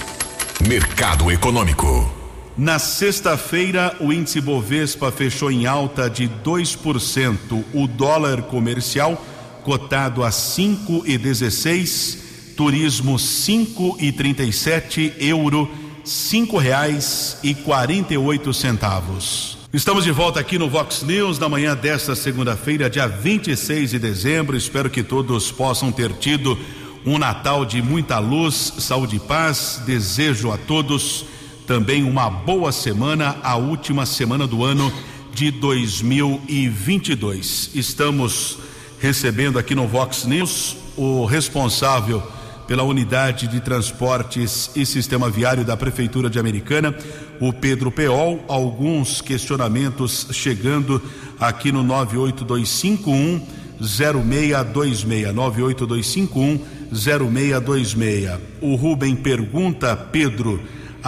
Mercado 0.67 1.31
Econômico. 1.31 2.16
Na 2.57 2.79
sexta-feira, 2.79 3.95
o 3.99 4.11
índice 4.11 4.41
Bovespa 4.41 5.11
fechou 5.11 5.51
em 5.51 5.67
alta 5.67 6.09
de 6.09 6.27
2%. 6.43 7.63
O 7.71 7.87
dólar 7.87 8.41
comercial 8.41 9.23
cotado 9.63 10.23
a 10.23 10.31
5,16, 10.31 12.17
turismo 12.55 13.13
5,37, 13.13 15.13
euro 15.19 15.69
cinco 16.03 16.57
reais 16.57 17.37
e 17.43 17.53
quarenta 17.53 18.15
e 18.15 18.17
oito 18.17 18.51
centavos. 18.53 19.59
Estamos 19.71 20.03
de 20.03 20.11
volta 20.11 20.39
aqui 20.39 20.57
no 20.57 20.67
Vox 20.67 21.03
News 21.03 21.37
na 21.37 21.47
manhã 21.47 21.75
desta 21.75 22.15
segunda-feira, 22.15 22.89
dia 22.89 23.05
26 23.05 23.91
de 23.91 23.99
dezembro. 23.99 24.57
Espero 24.57 24.89
que 24.89 25.03
todos 25.03 25.51
possam 25.51 25.91
ter 25.91 26.11
tido 26.13 26.57
um 27.05 27.19
Natal 27.19 27.63
de 27.65 27.83
muita 27.83 28.17
luz, 28.17 28.73
saúde 28.79 29.17
e 29.17 29.19
paz. 29.19 29.83
Desejo 29.85 30.51
a 30.51 30.57
todos 30.57 31.36
também 31.67 32.01
uma 32.01 32.27
boa 32.29 32.71
semana, 32.71 33.35
a 33.43 33.57
última 33.57 34.05
semana 34.05 34.47
do 34.47 34.63
ano 34.63 34.89
de 35.33 35.51
2022. 35.51 37.71
Estamos 37.75 38.57
recebendo 39.01 39.59
aqui 39.59 39.75
no 39.75 39.85
Vox 39.85 40.23
News 40.23 40.77
o 40.95 41.25
responsável 41.25 42.23
pela 42.65 42.83
Unidade 42.83 43.49
de 43.49 43.59
Transportes 43.59 44.71
e 44.77 44.85
Sistema 44.85 45.29
Viário 45.29 45.65
da 45.65 45.75
Prefeitura 45.75 46.29
de 46.29 46.39
Americana, 46.39 46.95
o 47.37 47.51
Pedro 47.51 47.91
Peol. 47.91 48.45
Alguns 48.47 49.19
questionamentos 49.19 50.27
chegando 50.31 51.01
aqui 51.37 51.69
no 51.69 51.83
98251 51.83 53.45
0626 53.81 55.35
98251 55.35 56.61
0626. 56.93 58.39
O 58.61 58.75
Rubem 58.75 59.17
pergunta, 59.17 59.97
Pedro, 59.97 60.61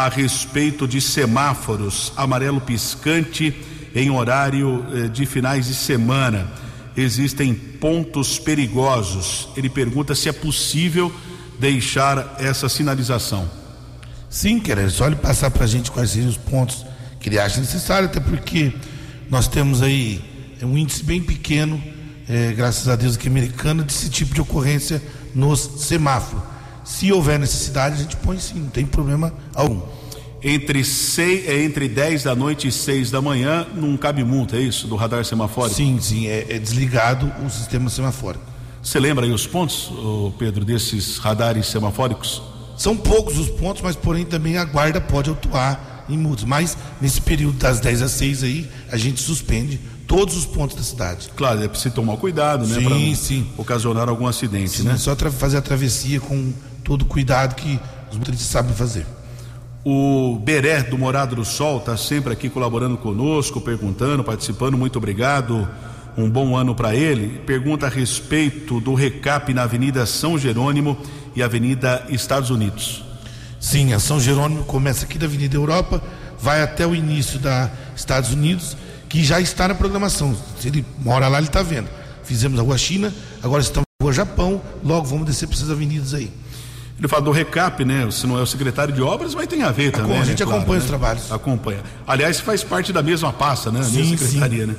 a 0.05 0.07
respeito 0.07 0.87
de 0.87 1.01
semáforos 1.01 2.13
amarelo 2.15 2.61
piscante 2.61 3.53
em 3.93 4.09
horário 4.09 4.85
eh, 4.93 5.07
de 5.09 5.25
finais 5.25 5.67
de 5.67 5.75
semana. 5.75 6.49
Existem 6.95 7.53
pontos 7.53 8.39
perigosos. 8.39 9.49
Ele 9.57 9.69
pergunta 9.69 10.15
se 10.15 10.29
é 10.29 10.31
possível 10.31 11.13
deixar 11.59 12.37
essa 12.39 12.69
sinalização. 12.69 13.49
Sim, 14.29 14.59
querido, 14.61 14.89
só 14.89 15.05
ele 15.05 15.17
passar 15.17 15.51
para 15.51 15.65
a 15.65 15.67
gente 15.67 15.91
quais 15.91 16.11
seriam 16.11 16.29
os 16.29 16.37
pontos 16.37 16.85
que 17.19 17.27
ele 17.27 17.37
acha 17.37 17.59
necessário, 17.59 18.07
até 18.07 18.21
porque 18.21 18.71
nós 19.29 19.49
temos 19.49 19.81
aí 19.81 20.23
um 20.61 20.77
índice 20.77 21.03
bem 21.03 21.21
pequeno, 21.21 21.81
é, 22.29 22.53
graças 22.53 22.87
a 22.87 22.95
Deus 22.95 23.17
aqui 23.17 23.27
americano, 23.27 23.83
desse 23.83 24.09
tipo 24.09 24.33
de 24.33 24.39
ocorrência 24.39 25.01
nos 25.35 25.59
semáforos. 25.59 26.43
Se 26.89 27.13
houver 27.13 27.37
necessidade, 27.37 27.95
a 27.95 27.97
gente 27.99 28.17
põe 28.17 28.39
sim, 28.39 28.61
não 28.61 28.69
tem 28.69 28.83
problema 28.83 29.31
algum. 29.53 29.79
Entre, 30.41 30.83
seis, 30.83 31.47
é, 31.47 31.63
entre 31.63 31.87
10 31.87 32.23
da 32.23 32.35
noite 32.35 32.67
e 32.67 32.71
6 32.71 33.11
da 33.11 33.21
manhã, 33.21 33.67
não 33.75 33.95
cabe 33.95 34.23
multa, 34.23 34.57
é 34.57 34.61
isso? 34.61 34.87
Do 34.87 34.95
radar 34.95 35.23
semafórico? 35.23 35.75
Sim, 35.75 35.99
sim, 36.01 36.25
é, 36.25 36.47
é 36.49 36.57
desligado 36.57 37.31
o 37.45 37.49
sistema 37.49 37.91
semafórico. 37.91 38.43
Você 38.81 38.99
lembra 38.99 39.23
aí 39.23 39.31
os 39.31 39.45
pontos, 39.45 39.91
Pedro, 40.39 40.65
desses 40.65 41.19
radares 41.19 41.67
semafóricos? 41.67 42.41
São 42.75 42.97
poucos 42.97 43.37
os 43.37 43.49
pontos, 43.49 43.83
mas 43.83 43.95
porém 43.95 44.25
também 44.25 44.57
a 44.57 44.65
guarda 44.65 44.99
pode 44.99 45.29
atuar 45.29 46.07
em 46.09 46.17
multas. 46.17 46.43
Mas 46.43 46.75
nesse 46.99 47.21
período 47.21 47.59
das 47.59 47.79
10 47.79 48.01
às 48.01 48.11
6 48.13 48.43
aí, 48.43 48.67
a 48.91 48.97
gente 48.97 49.21
suspende 49.21 49.79
todos 50.07 50.35
os 50.35 50.45
pontos 50.45 50.75
da 50.75 50.81
cidade. 50.81 51.29
Claro, 51.35 51.63
é 51.63 51.67
preciso 51.67 51.93
tomar 51.93 52.17
cuidado, 52.17 52.65
né? 52.65 52.81
Sim, 52.81 53.15
sim. 53.15 53.47
Ocasionar 53.57 54.09
algum 54.09 54.25
acidente, 54.25 54.77
sim, 54.77 54.83
né? 54.83 54.97
Só 54.97 55.15
fazer 55.15 55.57
a 55.57 55.61
travessia 55.61 56.19
com 56.19 56.51
todo 56.83 57.03
o 57.03 57.05
cuidado 57.05 57.55
que 57.55 57.79
os 58.11 58.17
motoristas 58.17 58.47
sabem 58.47 58.73
fazer. 58.73 59.05
O 59.85 60.39
Beré 60.43 60.83
do 60.83 60.97
Morado 60.97 61.35
do 61.35 61.45
Sol 61.45 61.77
está 61.77 61.95
sempre 61.95 62.33
aqui 62.33 62.49
colaborando 62.49 62.97
conosco, 62.97 63.61
perguntando, 63.61 64.23
participando. 64.23 64.77
Muito 64.77 64.97
obrigado 64.97 65.67
um 66.17 66.29
bom 66.29 66.55
ano 66.55 66.75
para 66.75 66.95
ele. 66.95 67.39
Pergunta 67.45 67.85
a 67.85 67.89
respeito 67.89 68.81
do 68.81 68.93
recap 68.93 69.53
na 69.53 69.63
Avenida 69.63 70.05
São 70.05 70.37
Jerônimo 70.37 70.97
e 71.35 71.41
Avenida 71.41 72.05
Estados 72.09 72.49
Unidos. 72.49 73.03
Sim, 73.59 73.93
a 73.93 73.99
São 73.99 74.19
Jerônimo 74.19 74.63
começa 74.63 75.05
aqui 75.05 75.17
da 75.17 75.25
Avenida 75.25 75.55
Europa, 75.55 76.01
vai 76.39 76.61
até 76.61 76.85
o 76.85 76.95
início 76.95 77.39
da 77.39 77.69
Estados 77.95 78.31
Unidos, 78.31 78.75
que 79.07 79.23
já 79.23 79.39
está 79.39 79.67
na 79.67 79.75
programação. 79.75 80.35
Se 80.59 80.67
ele 80.67 80.85
mora 80.99 81.27
lá, 81.27 81.37
ele 81.37 81.47
está 81.47 81.61
vendo. 81.61 81.89
Fizemos 82.23 82.59
a 82.59 82.63
Rua 82.63 82.77
China, 82.77 83.13
agora 83.41 83.61
estamos 83.61 83.85
na 83.99 84.05
Rua 84.05 84.13
Japão, 84.13 84.61
logo 84.83 85.05
vamos 85.07 85.25
descer 85.25 85.47
para 85.47 85.57
essas 85.57 85.71
avenidas 85.71 86.13
aí. 86.13 86.31
Ele 86.99 87.07
fala 87.07 87.21
do 87.21 87.31
recap, 87.31 87.83
né? 87.85 88.11
Se 88.11 88.27
não 88.27 88.37
é 88.37 88.41
o 88.41 88.45
secretário 88.45 88.93
de 88.93 89.01
obras, 89.01 89.33
vai 89.33 89.47
ter 89.47 89.61
a 89.61 89.71
ver 89.71 89.91
também. 89.91 90.19
A 90.19 90.25
gente 90.25 90.43
né? 90.43 90.51
acompanha 90.51 90.65
claro, 90.65 90.77
os 90.79 90.83
né? 90.83 90.89
trabalhos. 90.89 91.31
Acompanha. 91.31 91.79
Aliás, 92.05 92.41
faz 92.41 92.61
parte 92.61 92.91
da 92.91 93.01
mesma 93.01 93.31
pasta, 93.31 93.71
né? 93.71 93.79
A 93.79 93.83
sim, 93.83 93.97
mesma 93.97 94.17
secretaria, 94.17 94.65
sim. 94.65 94.67
né? 94.67 94.75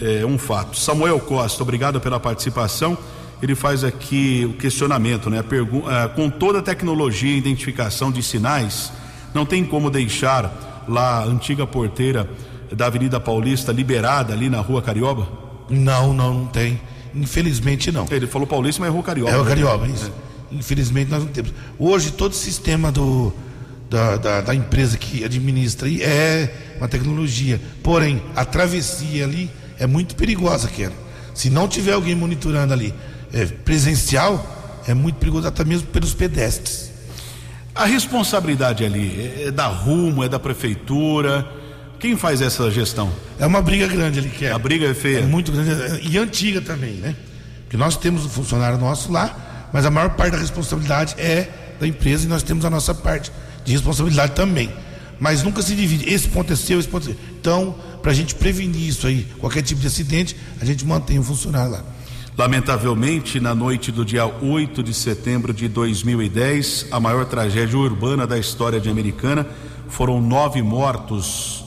é 0.00 0.26
um 0.26 0.38
fato. 0.38 0.76
Samuel 0.76 1.18
Costa, 1.20 1.62
obrigado 1.62 2.00
pela 2.00 2.18
participação. 2.18 2.98
ele 3.40 3.54
faz 3.54 3.84
aqui 3.84 4.46
o 4.48 4.54
questionamento, 4.54 5.30
né? 5.30 5.42
Pergu 5.42 5.78
uh, 5.78 6.08
com 6.14 6.28
toda 6.28 6.58
a 6.58 6.62
tecnologia 6.62 7.32
e 7.32 7.38
identificação 7.38 8.10
de 8.10 8.22
sinais, 8.22 8.92
não 9.34 9.46
tem 9.46 9.64
como 9.64 9.90
deixar 9.90 10.84
lá 10.88 11.20
a 11.20 11.24
antiga 11.24 11.66
porteira 11.66 12.28
da 12.72 12.86
Avenida 12.86 13.20
Paulista 13.20 13.72
liberada 13.72 14.32
ali 14.32 14.48
na 14.48 14.60
Rua 14.60 14.82
Carioba? 14.82 15.28
Não, 15.68 16.12
não, 16.12 16.34
não 16.34 16.46
tem. 16.46 16.80
Infelizmente 17.14 17.92
não. 17.92 18.06
Ele 18.10 18.26
falou 18.26 18.46
Paulista, 18.46 18.80
mas 18.80 18.90
é 18.90 18.92
Rua 18.92 19.02
Carioba. 19.02 19.30
É 19.30 19.34
Rua 19.34 19.46
Carioba, 19.46 19.86
né? 19.86 19.94
isso. 19.94 20.12
É. 20.28 20.31
Infelizmente 20.52 21.10
nós 21.10 21.22
não 21.22 21.30
temos. 21.30 21.52
Hoje 21.78 22.12
todo 22.12 22.32
o 22.32 22.36
sistema 22.36 22.92
do, 22.92 23.32
da, 23.90 24.16
da, 24.16 24.40
da 24.40 24.54
empresa 24.54 24.96
que 24.96 25.24
administra 25.24 25.86
aí 25.86 26.02
é 26.02 26.74
uma 26.78 26.88
tecnologia. 26.88 27.60
Porém, 27.82 28.22
a 28.34 28.44
travessia 28.44 29.24
ali 29.24 29.50
é 29.78 29.86
muito 29.86 30.16
perigosa, 30.16 30.68
Kera. 30.68 30.92
Se 31.34 31.50
não 31.50 31.66
tiver 31.66 31.92
alguém 31.92 32.14
monitorando 32.14 32.72
ali 32.72 32.94
é, 33.32 33.46
presencial, 33.46 34.80
é 34.86 34.94
muito 34.94 35.16
perigoso 35.16 35.46
até 35.46 35.64
mesmo 35.64 35.88
pelos 35.88 36.14
pedestres. 36.14 36.90
A 37.74 37.86
responsabilidade 37.86 38.84
ali 38.84 39.44
é 39.46 39.50
da 39.50 39.66
Rumo, 39.66 40.22
é 40.22 40.28
da 40.28 40.38
prefeitura. 40.38 41.50
Quem 41.98 42.16
faz 42.16 42.42
essa 42.42 42.70
gestão? 42.70 43.10
É 43.38 43.46
uma 43.46 43.62
briga 43.62 43.86
grande 43.86 44.18
ali, 44.18 44.28
que 44.28 44.44
é. 44.44 44.52
A 44.52 44.58
briga 44.58 44.86
é 44.86 44.94
feia. 44.94 45.20
É 45.20 45.22
muito 45.22 45.52
grande 45.52 45.70
e 46.02 46.18
antiga 46.18 46.60
também, 46.60 46.94
né? 46.94 47.16
Porque 47.62 47.76
nós 47.76 47.96
temos 47.96 48.26
um 48.26 48.28
funcionário 48.28 48.76
nosso 48.76 49.10
lá, 49.10 49.34
mas 49.72 49.86
a 49.86 49.90
maior 49.90 50.10
parte 50.10 50.32
da 50.32 50.38
responsabilidade 50.38 51.14
é 51.18 51.48
da 51.80 51.86
empresa 51.86 52.24
e 52.26 52.28
nós 52.28 52.42
temos 52.42 52.64
a 52.64 52.70
nossa 52.70 52.94
parte 52.94 53.32
de 53.64 53.72
responsabilidade 53.72 54.32
também. 54.32 54.70
Mas 55.18 55.42
nunca 55.42 55.62
se 55.62 55.74
divide. 55.74 56.12
Esse 56.12 56.28
ponto 56.28 56.52
é 56.52 56.56
seu, 56.56 56.78
esse 56.78 56.88
ponto 56.88 57.08
é 57.08 57.12
seu. 57.12 57.20
Então, 57.40 57.74
para 58.02 58.10
a 58.10 58.14
gente 58.14 58.34
prevenir 58.34 58.88
isso 58.88 59.06
aí, 59.06 59.26
qualquer 59.38 59.62
tipo 59.62 59.80
de 59.80 59.86
acidente, 59.86 60.36
a 60.60 60.64
gente 60.64 60.84
mantém 60.84 61.18
o 61.18 61.22
funcionário 61.22 61.72
lá. 61.72 61.84
Lamentavelmente, 62.36 63.38
na 63.38 63.54
noite 63.54 63.92
do 63.92 64.04
dia 64.04 64.26
8 64.26 64.82
de 64.82 64.94
setembro 64.94 65.52
de 65.52 65.68
2010, 65.68 66.86
a 66.90 66.98
maior 66.98 67.26
tragédia 67.26 67.78
urbana 67.78 68.26
da 68.26 68.38
história 68.38 68.80
de 68.80 68.88
Americana, 68.88 69.46
foram 69.88 70.20
nove 70.20 70.62
mortos 70.62 71.62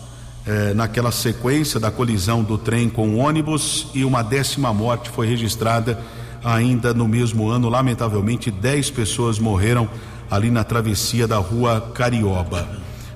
eh, 0.46 0.74
naquela 0.74 1.12
sequência 1.12 1.80
da 1.80 1.92
colisão 1.92 2.44
do 2.44 2.58
trem 2.58 2.90
com 2.90 3.10
o 3.10 3.18
ônibus 3.18 3.88
e 3.94 4.04
uma 4.04 4.24
décima 4.24 4.74
morte 4.74 5.10
foi 5.12 5.28
registrada 5.28 6.00
ainda 6.46 6.94
no 6.94 7.08
mesmo 7.08 7.50
ano. 7.50 7.68
Lamentavelmente, 7.68 8.52
dez 8.52 8.92
pessoas 8.92 9.40
morreram 9.40 9.90
ali 10.30 10.52
na 10.52 10.64
travessia 10.64 11.28
da 11.28 11.38
rua 11.38 11.92
Carioba. 11.94 12.70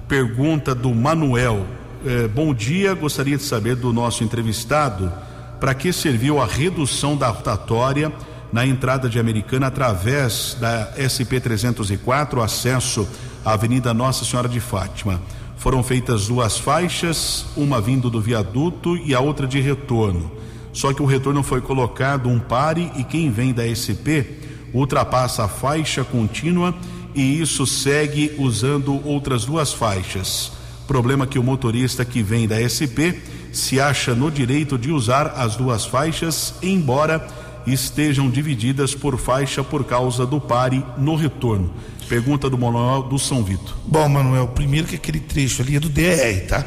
Pergunta 0.07 0.73
do 0.73 0.93
Manuel. 0.93 1.65
Eh, 2.03 2.27
bom 2.27 2.53
dia, 2.53 2.95
gostaria 2.95 3.37
de 3.37 3.43
saber 3.43 3.75
do 3.75 3.93
nosso 3.93 4.23
entrevistado 4.23 5.11
para 5.59 5.75
que 5.75 5.93
serviu 5.93 6.41
a 6.41 6.45
redução 6.45 7.15
da 7.15 7.27
rotatória 7.27 8.11
na 8.51 8.65
entrada 8.65 9.07
de 9.07 9.19
Americana 9.19 9.67
através 9.67 10.57
da 10.59 10.93
SP 10.97 11.39
304, 11.39 12.41
acesso 12.41 13.07
à 13.45 13.53
Avenida 13.53 13.93
Nossa 13.93 14.25
Senhora 14.25 14.49
de 14.49 14.59
Fátima. 14.59 15.21
Foram 15.57 15.83
feitas 15.83 16.27
duas 16.27 16.57
faixas, 16.57 17.45
uma 17.55 17.81
vindo 17.81 18.09
do 18.09 18.21
viaduto 18.21 18.95
e 18.97 19.13
a 19.13 19.19
outra 19.19 19.45
de 19.45 19.59
retorno. 19.59 20.38
Só 20.71 20.93
que 20.93 21.01
o 21.01 21.05
retorno 21.05 21.43
foi 21.43 21.61
colocado 21.61 22.29
um 22.29 22.39
pare 22.39 22.91
e 22.95 23.03
quem 23.03 23.31
vem 23.31 23.53
da 23.53 23.63
SP 23.65 24.25
ultrapassa 24.73 25.45
a 25.45 25.47
faixa 25.47 26.03
contínua 26.03 26.75
e 27.15 27.41
isso 27.41 27.65
segue 27.65 28.35
usando 28.37 29.05
outras 29.05 29.45
duas 29.45 29.73
faixas. 29.73 30.51
Problema 30.87 31.27
que 31.27 31.39
o 31.39 31.43
motorista 31.43 32.05
que 32.05 32.21
vem 32.23 32.47
da 32.47 32.57
SP 32.61 33.17
se 33.51 33.79
acha 33.79 34.13
no 34.13 34.29
direito 34.29 34.77
de 34.77 34.91
usar 34.91 35.33
as 35.37 35.55
duas 35.55 35.85
faixas, 35.85 36.53
embora 36.61 37.27
estejam 37.65 38.29
divididas 38.29 38.95
por 38.95 39.17
faixa 39.17 39.63
por 39.63 39.83
causa 39.83 40.25
do 40.25 40.39
pare 40.39 40.83
no 40.97 41.15
retorno. 41.15 41.73
Pergunta 42.07 42.49
do 42.49 42.57
Manuel 42.57 43.03
do 43.03 43.19
São 43.19 43.43
Vito. 43.43 43.77
Bom, 43.85 44.07
Manuel, 44.09 44.47
primeiro 44.47 44.87
que 44.87 44.95
aquele 44.95 45.19
trecho 45.19 45.61
ali 45.61 45.75
é 45.75 45.79
do 45.79 45.89
DR, 45.89 46.47
tá? 46.47 46.65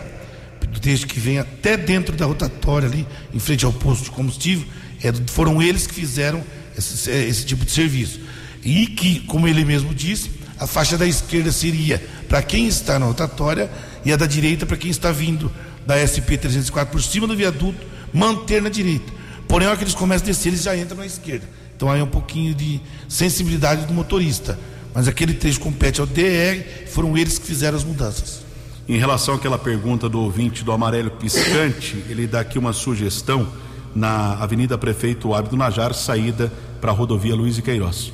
Do 0.73 0.81
trecho 0.81 1.07
que 1.07 1.21
vem 1.21 1.39
até 1.39 1.77
dentro 1.77 2.17
da 2.17 2.25
rotatória 2.25 2.89
ali, 2.89 3.07
em 3.33 3.39
frente 3.39 3.65
ao 3.65 3.73
posto 3.73 4.05
de 4.05 4.11
combustível, 4.11 4.67
é, 5.03 5.13
foram 5.31 5.63
eles 5.63 5.87
que 5.87 5.95
fizeram 5.95 6.43
esse, 6.77 7.11
esse 7.11 7.45
tipo 7.45 7.65
de 7.65 7.71
serviço. 7.71 8.21
E 8.65 8.87
que, 8.87 9.21
como 9.21 9.47
ele 9.47 9.65
mesmo 9.65 9.95
disse, 9.95 10.31
a 10.59 10.67
faixa 10.67 10.97
da 10.97 11.07
esquerda 11.07 11.51
seria 11.53 12.03
para 12.29 12.43
quem 12.43 12.67
está 12.67 12.99
na 12.99 13.07
rotatória 13.07 13.71
e 14.05 14.13
a 14.13 14.17
da 14.17 14.27
direita 14.27 14.65
para 14.65 14.77
quem 14.77 14.91
está 14.91 15.11
vindo 15.11 15.53
da 15.87 15.99
SP 16.07 16.39
304 16.39 16.93
por 16.93 17.03
cima 17.03 17.27
do 17.27 17.37
viaduto, 17.37 17.85
manter 18.13 18.63
na 18.63 18.69
direita. 18.69 19.13
Porém, 19.49 19.69
hora 19.69 19.77
que 19.77 19.85
eles 19.85 19.95
começam 19.95 20.25
a 20.25 20.31
descer, 20.31 20.49
eles 20.49 20.63
já 20.63 20.77
entram 20.77 20.99
na 20.99 21.07
esquerda. 21.07 21.47
Então 21.77 21.91
aí 21.91 22.01
é 22.01 22.03
um 22.05 22.09
pouquinho 22.09 22.55
de 22.55 22.81
sensibilidade 23.09 23.87
do 23.87 23.93
motorista. 23.93 24.59
Mas 24.95 25.09
aquele 25.09 25.35
trecho 25.35 25.59
compete 25.59 26.01
ao 26.01 26.07
DR, 26.07 26.87
foram 26.87 27.17
eles 27.19 27.39
que 27.39 27.47
fizeram 27.47 27.77
as 27.77 27.85
mudanças. 27.85 28.42
Em 28.89 28.99
relação 28.99 29.35
àquela 29.35 29.59
pergunta 29.59 30.09
do 30.09 30.21
ouvinte 30.21 30.65
do 30.65 30.73
amarelo 30.73 31.11
piscante, 31.11 32.05
ele 32.09 32.27
dá 32.27 32.41
aqui 32.41 32.59
uma 32.59 32.73
sugestão 32.73 33.47
na 33.95 34.35
Avenida 34.35 34.77
Prefeito 34.77 35.35
Ábido 35.35 35.57
Najar, 35.57 35.95
saída 35.95 36.53
para 36.81 36.91
a 36.91 36.95
rodovia 36.95 37.35
Luiz 37.35 37.59
e 37.59 37.63
Queiroz. 37.63 38.13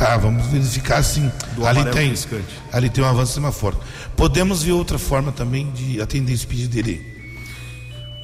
Ah, 0.00 0.16
vamos 0.16 0.46
verificar 0.46 1.02
sim. 1.02 1.30
Do 1.54 1.66
ali 1.66 1.84
tem, 1.86 2.10
piscante. 2.10 2.54
ali 2.72 2.88
tem 2.88 3.02
um 3.02 3.06
avanço 3.06 3.32
semafor. 3.32 3.74
Podemos 4.16 4.62
ver 4.62 4.72
outra 4.72 4.98
forma 4.98 5.32
também 5.32 5.70
de 5.72 6.00
atender 6.00 6.32
esse 6.32 6.46
pedido 6.46 6.70
dele. 6.70 7.18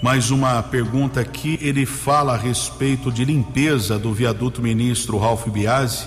Mais 0.03 0.31
uma 0.31 0.62
pergunta 0.62 1.20
aqui, 1.20 1.59
ele 1.62 1.87
fala 1.87 2.35
a 2.35 2.37
respeito 2.37 3.11
de 3.11 3.24
limpeza 3.24 3.98
do 3.98 4.12
viaduto 4.12 4.61
ministro 4.61 5.18
Ralph 5.18 5.48
Biasi, 5.48 6.07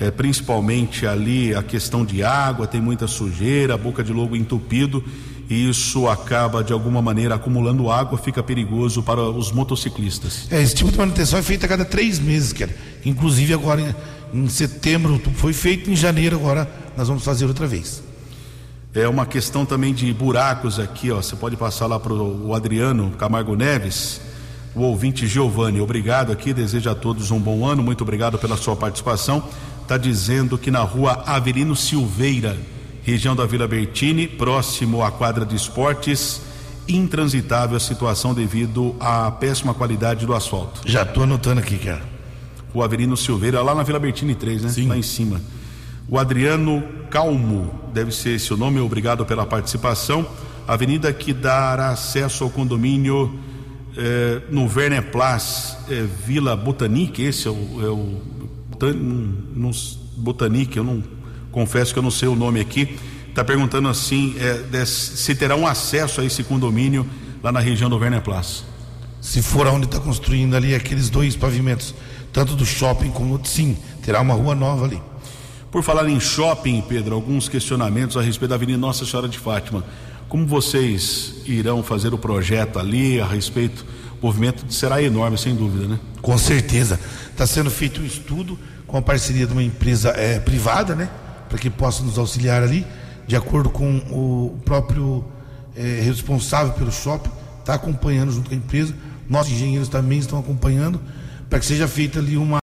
é, 0.00 0.10
principalmente 0.10 1.06
ali 1.06 1.54
a 1.54 1.62
questão 1.62 2.04
de 2.04 2.22
água, 2.22 2.66
tem 2.66 2.80
muita 2.80 3.06
sujeira, 3.06 3.76
boca 3.76 4.02
de 4.02 4.12
lobo 4.12 4.36
entupido, 4.36 5.02
e 5.50 5.68
isso 5.68 6.08
acaba 6.08 6.62
de 6.62 6.72
alguma 6.72 7.00
maneira 7.00 7.34
acumulando 7.34 7.90
água, 7.90 8.18
fica 8.18 8.42
perigoso 8.42 9.02
para 9.02 9.22
os 9.22 9.50
motociclistas. 9.50 10.46
É, 10.50 10.62
esse 10.62 10.74
tipo 10.74 10.92
de 10.92 10.98
manutenção 10.98 11.38
é 11.38 11.42
feita 11.42 11.66
a 11.66 11.68
cada 11.68 11.84
três 11.84 12.18
meses, 12.18 12.52
cara. 12.52 12.74
Inclusive 13.04 13.54
agora 13.54 13.96
em 14.32 14.48
setembro, 14.48 15.20
foi 15.34 15.52
feito 15.52 15.90
em 15.90 15.96
janeiro, 15.96 16.36
agora 16.36 16.70
nós 16.96 17.08
vamos 17.08 17.24
fazer 17.24 17.46
outra 17.46 17.66
vez. 17.66 18.02
É 18.94 19.08
uma 19.08 19.26
questão 19.26 19.64
também 19.64 19.94
de 19.94 20.12
buracos 20.12 20.78
aqui, 20.78 21.10
ó. 21.10 21.16
Você 21.16 21.36
pode 21.36 21.56
passar 21.56 21.86
lá 21.86 21.98
para 21.98 22.12
o 22.12 22.54
Adriano 22.54 23.10
Camargo 23.12 23.54
Neves, 23.54 24.20
o 24.74 24.80
ouvinte 24.80 25.26
Giovanni. 25.26 25.80
Obrigado 25.80 26.32
aqui, 26.32 26.52
desejo 26.52 26.90
a 26.90 26.94
todos 26.94 27.30
um 27.30 27.38
bom 27.38 27.66
ano, 27.66 27.82
muito 27.82 28.02
obrigado 28.02 28.38
pela 28.38 28.56
sua 28.56 28.76
participação. 28.76 29.42
Está 29.88 29.96
dizendo 29.96 30.58
que 30.58 30.70
na 30.70 30.80
rua 30.80 31.22
Avelino 31.24 31.74
Silveira, 31.74 32.58
região 33.02 33.34
da 33.34 33.46
Vila 33.46 33.66
Bertini, 33.66 34.28
próximo 34.28 35.02
à 35.02 35.10
quadra 35.10 35.46
de 35.46 35.56
esportes, 35.56 36.42
intransitável 36.86 37.74
a 37.74 37.80
situação 37.80 38.34
devido 38.34 38.94
à 39.00 39.30
péssima 39.30 39.72
qualidade 39.72 40.26
do 40.26 40.34
asfalto. 40.34 40.82
Já 40.84 41.04
estou 41.04 41.22
anotando 41.22 41.60
aqui, 41.60 41.78
cara 41.78 42.02
o 42.74 42.82
Averino 42.82 43.16
Silveira, 43.16 43.62
lá 43.62 43.74
na 43.74 43.82
Vila 43.82 43.98
Bertini 43.98 44.34
3, 44.34 44.62
né? 44.62 44.68
Sim. 44.68 44.88
Lá 44.88 44.98
em 44.98 45.02
cima. 45.02 45.40
O 46.06 46.18
Adriano 46.18 46.84
Calmo, 47.08 47.74
deve 47.90 48.12
ser 48.12 48.36
esse 48.36 48.52
o 48.52 48.58
nome, 48.58 48.78
obrigado 48.80 49.24
pela 49.24 49.46
participação. 49.46 50.26
Avenida 50.66 51.10
que 51.14 51.32
dá 51.32 51.90
acesso 51.90 52.44
ao 52.44 52.50
condomínio 52.50 53.40
eh, 53.96 54.42
no 54.50 54.70
Werner 54.70 55.10
Place, 55.10 55.76
eh, 55.88 56.06
Vila 56.26 56.54
Botanique, 56.54 57.22
esse 57.22 57.48
é 57.48 57.50
o, 57.50 57.54
é 57.82 57.88
o 57.88 58.37
não, 58.80 59.70
Botanique, 60.16 60.76
eu 60.76 60.84
não 60.84 61.02
confesso 61.50 61.92
que 61.92 61.98
eu 61.98 62.02
não 62.02 62.10
sei 62.10 62.28
o 62.28 62.34
nome 62.34 62.60
aqui. 62.60 62.98
Está 63.28 63.44
perguntando 63.44 63.88
assim 63.88 64.34
eh, 64.38 64.84
se 64.84 65.34
terá 65.34 65.54
um 65.54 65.66
acesso 65.66 66.20
a 66.20 66.24
esse 66.24 66.42
condomínio 66.42 67.06
lá 67.42 67.52
na 67.52 67.60
região 67.60 67.88
do 67.88 67.96
Werner 67.96 68.22
Place. 68.22 68.62
Se 69.20 69.42
for 69.42 69.66
onde 69.66 69.86
está 69.86 70.00
construindo 70.00 70.54
ali 70.54 70.74
aqueles 70.74 71.08
dois 71.10 71.36
pavimentos 71.36 71.94
tanto 72.32 72.54
do 72.54 72.64
shopping 72.64 73.10
como 73.10 73.40
sim, 73.44 73.76
terá 74.02 74.20
uma 74.20 74.34
rua 74.34 74.54
nova 74.54 74.84
ali. 74.84 75.00
Por 75.70 75.82
falar 75.82 76.08
em 76.08 76.18
shopping, 76.18 76.80
Pedro, 76.82 77.14
alguns 77.14 77.48
questionamentos 77.48 78.16
a 78.16 78.22
respeito 78.22 78.50
da 78.50 78.54
Avenida 78.54 78.78
Nossa 78.78 79.04
Senhora 79.04 79.28
de 79.28 79.38
Fátima. 79.38 79.84
Como 80.28 80.46
vocês 80.46 81.36
irão 81.46 81.82
fazer 81.82 82.12
o 82.12 82.18
projeto 82.18 82.78
ali 82.78 83.20
a 83.20 83.26
respeito? 83.26 83.84
O 84.20 84.26
movimento 84.26 84.70
será 84.72 85.02
enorme, 85.02 85.38
sem 85.38 85.54
dúvida, 85.54 85.86
né? 85.86 85.98
Com 86.20 86.36
certeza. 86.36 86.98
Está 87.30 87.46
sendo 87.46 87.70
feito 87.70 88.00
um 88.00 88.04
estudo 88.04 88.58
com 88.86 88.96
a 88.96 89.02
parceria 89.02 89.46
de 89.46 89.52
uma 89.52 89.62
empresa 89.62 90.10
é, 90.10 90.40
privada, 90.40 90.94
né? 90.94 91.08
Para 91.48 91.58
que 91.58 91.70
possa 91.70 92.02
nos 92.02 92.18
auxiliar 92.18 92.62
ali, 92.62 92.86
de 93.26 93.36
acordo 93.36 93.70
com 93.70 93.98
o 94.10 94.58
próprio 94.64 95.24
é, 95.76 96.00
responsável 96.02 96.72
pelo 96.72 96.90
shopping, 96.90 97.30
está 97.60 97.74
acompanhando 97.74 98.32
junto 98.32 98.48
com 98.48 98.54
a 98.54 98.58
empresa. 98.58 98.94
Nossos 99.28 99.52
engenheiros 99.52 99.88
também 99.88 100.18
estão 100.18 100.38
acompanhando 100.38 101.00
para 101.48 101.58
que 101.60 101.66
seja 101.66 101.86
feito 101.86 102.18
ali 102.18 102.36
uma, 102.36 102.58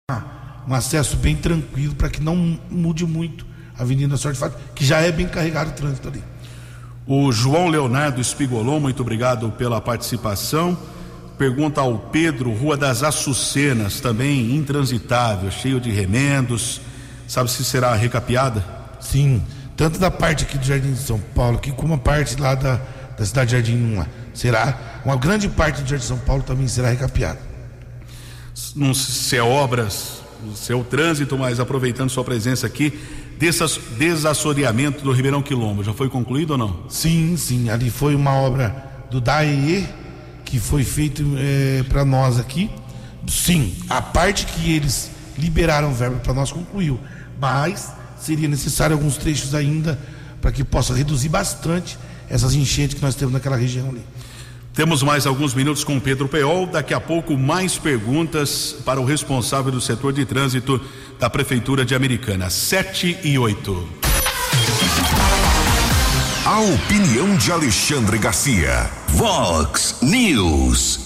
um 0.67 0.73
acesso 0.73 1.17
bem 1.17 1.35
tranquilo, 1.35 1.95
para 1.95 2.09
que 2.09 2.21
não 2.21 2.59
mude 2.69 3.05
muito 3.05 3.45
a 3.77 3.81
Avenida 3.81 4.15
Sorte 4.17 4.39
Fátima, 4.39 4.61
que 4.73 4.85
já 4.85 4.99
é 4.99 5.11
bem 5.11 5.27
carregado 5.27 5.71
o 5.71 5.73
trânsito 5.73 6.07
ali. 6.07 6.23
O 7.05 7.31
João 7.31 7.67
Leonardo 7.67 8.21
Espigolon, 8.21 8.79
muito 8.79 9.01
obrigado 9.01 9.51
pela 9.51 9.81
participação. 9.81 10.77
Pergunta 11.37 11.81
ao 11.81 11.97
Pedro, 11.97 12.51
Rua 12.53 12.77
das 12.77 13.03
Açucenas, 13.03 13.99
também 13.99 14.55
intransitável, 14.55 15.49
cheio 15.49 15.79
de 15.79 15.89
remendos. 15.89 16.81
Sabe 17.27 17.49
se 17.49 17.63
será 17.63 17.95
recapeada? 17.95 18.63
Sim, 18.99 19.41
tanto 19.75 19.97
da 19.97 20.11
parte 20.11 20.43
aqui 20.43 20.57
do 20.57 20.65
Jardim 20.65 20.93
de 20.93 20.99
São 20.99 21.19
Paulo, 21.33 21.57
aqui 21.57 21.71
como 21.71 21.93
a 21.95 21.97
parte 21.97 22.39
lá 22.39 22.53
da, 22.53 22.79
da 23.17 23.25
cidade 23.25 23.49
de 23.49 23.55
Jardim 23.55 23.97
1 23.97 24.05
será, 24.33 25.01
uma 25.03 25.15
grande 25.15 25.49
parte 25.49 25.81
do 25.81 25.89
Jardim 25.89 26.03
de 26.03 26.07
São 26.07 26.19
Paulo 26.19 26.43
também 26.43 26.67
será 26.67 26.89
recapeada. 26.89 27.39
Não 28.75 28.93
sei 28.93 29.15
se 29.15 29.37
é 29.37 29.41
obras, 29.41 30.21
se 30.55 30.71
é 30.71 30.75
o 30.75 30.83
trânsito, 30.83 31.37
mas 31.37 31.59
aproveitando 31.59 32.09
sua 32.09 32.23
presença 32.23 32.67
aqui, 32.67 32.93
desassoreamento 33.97 35.03
do 35.03 35.11
Ribeirão 35.11 35.41
Quilombo, 35.41 35.83
já 35.83 35.93
foi 35.93 36.09
concluído 36.09 36.51
ou 36.51 36.57
não? 36.57 36.85
Sim, 36.89 37.35
sim, 37.37 37.69
ali 37.69 37.89
foi 37.89 38.13
uma 38.13 38.33
obra 38.33 38.75
do 39.09 39.19
DAE 39.19 39.87
que 40.51 40.59
foi 40.59 40.83
feito 40.83 41.23
é, 41.37 41.81
para 41.83 42.03
nós 42.03 42.37
aqui. 42.37 42.69
Sim, 43.25 43.73
a 43.89 44.01
parte 44.01 44.45
que 44.45 44.73
eles 44.73 45.09
liberaram 45.37 45.93
verba 45.93 46.17
para 46.17 46.33
nós 46.33 46.51
concluiu, 46.51 46.99
mas 47.39 47.93
seria 48.19 48.49
necessário 48.49 48.93
alguns 48.93 49.15
trechos 49.15 49.55
ainda 49.55 49.97
para 50.41 50.51
que 50.51 50.61
possa 50.61 50.93
reduzir 50.93 51.29
bastante 51.29 51.97
essas 52.29 52.53
enchentes 52.53 52.97
que 52.97 53.01
nós 53.01 53.15
temos 53.15 53.31
naquela 53.31 53.55
região 53.55 53.87
ali. 53.87 54.03
Temos 54.73 55.01
mais 55.01 55.25
alguns 55.25 55.53
minutos 55.53 55.85
com 55.85 55.97
Pedro 56.01 56.27
Peol. 56.27 56.65
Daqui 56.65 56.93
a 56.93 56.99
pouco, 56.99 57.37
mais 57.37 57.77
perguntas 57.77 58.75
para 58.83 58.99
o 58.99 59.05
responsável 59.05 59.71
do 59.71 59.79
setor 59.79 60.11
de 60.11 60.25
trânsito 60.25 60.81
da 61.17 61.29
Prefeitura 61.29 61.85
de 61.85 61.95
Americana. 61.95 62.49
7 62.49 63.19
e 63.23 63.37
8. 63.37 63.87
A 66.43 66.59
opinião 66.59 67.37
de 67.37 67.51
Alexandre 67.51 68.17
Garcia. 68.17 68.89
Vox 69.09 69.97
News. 70.01 70.99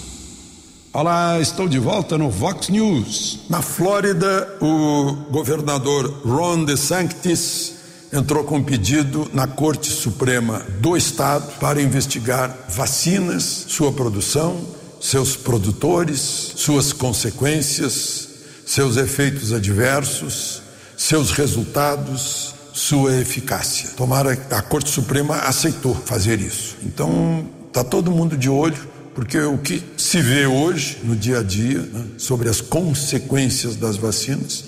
Olá, 0.94 1.38
estou 1.38 1.68
de 1.68 1.78
volta 1.78 2.16
no 2.16 2.30
Vox 2.30 2.70
News. 2.70 3.40
Na 3.50 3.60
Flórida, 3.60 4.56
o 4.62 5.12
governador 5.30 6.22
Ron 6.24 6.64
DeSantis 6.64 7.74
entrou 8.10 8.44
com 8.44 8.56
um 8.56 8.64
pedido 8.64 9.30
na 9.34 9.46
Corte 9.46 9.90
Suprema 9.90 10.64
do 10.80 10.96
Estado 10.96 11.52
para 11.60 11.82
investigar 11.82 12.56
vacinas, 12.70 13.66
sua 13.68 13.92
produção, 13.92 14.58
seus 15.02 15.36
produtores, 15.36 16.18
suas 16.56 16.94
consequências, 16.94 18.28
seus 18.64 18.96
efeitos 18.96 19.52
adversos, 19.52 20.62
seus 20.96 21.30
resultados, 21.30 22.55
sua 22.76 23.16
eficácia. 23.16 23.88
Tomara 23.96 24.32
a 24.50 24.60
Corte 24.60 24.90
Suprema 24.90 25.36
aceitou 25.36 25.94
fazer 25.94 26.38
isso. 26.40 26.76
Então, 26.84 27.48
está 27.68 27.82
todo 27.82 28.10
mundo 28.10 28.36
de 28.36 28.50
olho, 28.50 28.76
porque 29.14 29.40
o 29.40 29.56
que 29.56 29.82
se 29.96 30.20
vê 30.20 30.46
hoje, 30.46 30.98
no 31.02 31.16
dia 31.16 31.38
a 31.38 31.42
dia, 31.42 31.78
né, 31.78 32.04
sobre 32.18 32.50
as 32.50 32.60
consequências 32.60 33.76
das 33.76 33.96
vacinas, 33.96 34.66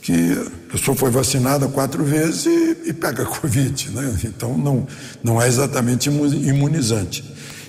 que 0.00 0.12
a 0.68 0.72
pessoa 0.72 0.96
foi 0.96 1.10
vacinada 1.10 1.66
quatro 1.66 2.04
vezes 2.04 2.46
e, 2.46 2.90
e 2.90 2.92
pega 2.92 3.24
Covid, 3.26 3.90
né? 3.90 4.16
Então, 4.22 4.56
não, 4.56 4.86
não 5.20 5.42
é 5.42 5.48
exatamente 5.48 6.08
imunizante. 6.08 7.24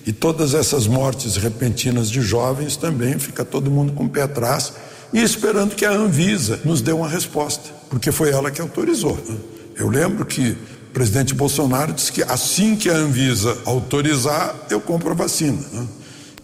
E 0.06 0.14
todas 0.14 0.54
essas 0.54 0.86
mortes 0.86 1.36
repentinas 1.36 2.12
de 2.12 2.22
jovens 2.22 2.78
também 2.78 3.18
fica 3.18 3.44
todo 3.44 3.72
mundo 3.72 3.94
com 3.94 4.06
o 4.06 4.10
pé 4.10 4.22
atrás 4.22 4.72
e 5.12 5.20
esperando 5.20 5.74
que 5.74 5.84
a 5.84 5.92
Anvisa 5.92 6.60
nos 6.64 6.80
dê 6.80 6.92
uma 6.92 7.10
resposta, 7.10 7.72
porque 7.90 8.12
foi 8.12 8.30
ela 8.30 8.52
que 8.52 8.62
autorizou. 8.62 9.18
Né? 9.28 9.59
Eu 9.80 9.88
lembro 9.88 10.26
que 10.26 10.52
o 10.52 10.94
presidente 10.94 11.34
Bolsonaro 11.34 11.94
disse 11.94 12.12
que 12.12 12.22
assim 12.24 12.76
que 12.76 12.90
a 12.90 12.96
Anvisa 12.96 13.58
autorizar, 13.66 14.54
eu 14.70 14.82
compro 14.82 15.12
a 15.12 15.14
vacina. 15.14 15.58
Né? 15.72 15.88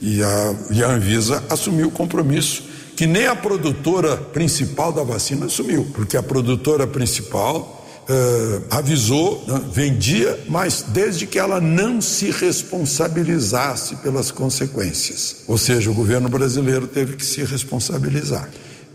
E, 0.02 0.24
a, 0.24 0.56
e 0.72 0.84
a 0.84 0.88
Anvisa 0.88 1.44
assumiu 1.50 1.90
o 1.90 1.92
compromisso 1.92 2.64
que 2.96 3.06
nem 3.06 3.28
a 3.28 3.36
produtora 3.36 4.16
principal 4.16 4.94
da 4.94 5.04
vacina 5.04 5.48
assumiu, 5.48 5.86
porque 5.94 6.16
a 6.16 6.24
produtora 6.24 6.88
principal 6.88 7.74
Uh, 8.08 8.62
avisou, 8.70 9.44
né, 9.48 9.60
vendia, 9.74 10.40
mas 10.48 10.86
desde 10.90 11.26
que 11.26 11.40
ela 11.40 11.60
não 11.60 12.00
se 12.00 12.30
responsabilizasse 12.30 13.96
pelas 13.96 14.30
consequências. 14.30 15.38
Ou 15.48 15.58
seja, 15.58 15.90
o 15.90 15.94
governo 15.96 16.30
brasileiro 16.30 16.86
teve 16.86 17.16
que 17.16 17.26
se 17.26 17.44
responsabilizar. 17.44 18.48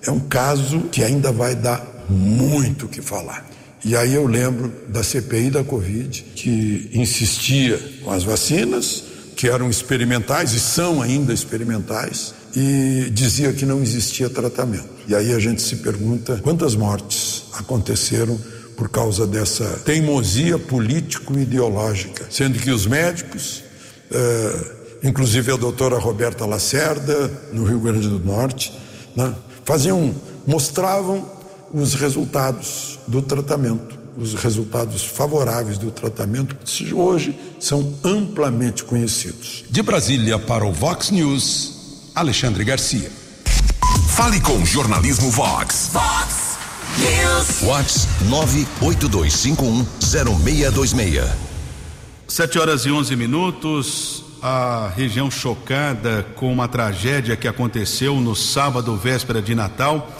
É 0.06 0.12
um 0.12 0.20
caso 0.20 0.82
que 0.92 1.02
ainda 1.02 1.32
vai 1.32 1.56
dar 1.56 1.84
muito 2.08 2.86
o 2.86 2.88
que 2.88 3.02
falar. 3.02 3.44
E 3.84 3.96
aí 3.96 4.14
eu 4.14 4.26
lembro 4.26 4.72
da 4.88 5.02
CPI 5.02 5.50
da 5.50 5.64
Covid, 5.64 6.22
que 6.34 6.90
insistia 6.92 7.80
com 8.04 8.10
as 8.10 8.24
vacinas, 8.24 9.04
que 9.36 9.48
eram 9.48 9.70
experimentais 9.70 10.52
e 10.52 10.60
são 10.60 11.00
ainda 11.00 11.32
experimentais, 11.32 12.34
e 12.54 13.08
dizia 13.10 13.52
que 13.52 13.64
não 13.64 13.82
existia 13.82 14.28
tratamento. 14.28 14.88
E 15.08 15.14
aí 15.14 15.32
a 15.32 15.38
gente 15.38 15.62
se 15.62 15.76
pergunta 15.76 16.38
quantas 16.42 16.74
mortes 16.74 17.44
aconteceram 17.54 18.38
por 18.76 18.88
causa 18.88 19.26
dessa 19.26 19.64
teimosia 19.84 20.58
político-ideológica, 20.58 22.26
sendo 22.30 22.58
que 22.58 22.70
os 22.70 22.86
médicos, 22.86 23.62
eh, 24.10 24.72
inclusive 25.04 25.52
a 25.52 25.56
doutora 25.56 25.98
Roberta 25.98 26.44
Lacerda, 26.44 27.30
no 27.52 27.64
Rio 27.64 27.80
Grande 27.80 28.08
do 28.08 28.18
Norte, 28.18 28.72
né, 29.16 29.34
faziam, 29.64 30.14
mostravam 30.46 31.39
os 31.72 31.94
resultados 31.94 32.98
do 33.06 33.22
tratamento, 33.22 33.98
os 34.16 34.34
resultados 34.34 35.04
favoráveis 35.04 35.78
do 35.78 35.88
tratamento, 35.90 36.56
que 36.64 36.92
hoje 36.92 37.38
são 37.58 37.94
amplamente 38.04 38.84
conhecidos. 38.84 39.64
De 39.70 39.82
Brasília 39.82 40.38
para 40.38 40.62
o 40.64 40.72
Vox 40.72 41.10
News, 41.10 42.10
Alexandre 42.14 42.62
Garcia. 42.64 43.10
Fale 44.08 44.40
com 44.40 44.58
o 44.58 44.66
jornalismo 44.66 45.30
Vox. 45.30 45.90
Vox 45.92 46.58
News. 46.98 47.60
Vox 47.62 48.08
982510626. 48.28 51.24
7 52.26 52.58
horas 52.58 52.84
e 52.84 52.90
11 52.90 53.14
minutos. 53.16 54.24
A 54.42 54.90
região 54.96 55.30
chocada 55.30 56.26
com 56.34 56.50
uma 56.50 56.66
tragédia 56.66 57.36
que 57.36 57.46
aconteceu 57.46 58.18
no 58.22 58.34
sábado, 58.34 58.96
véspera 58.96 59.42
de 59.42 59.54
Natal 59.54 60.10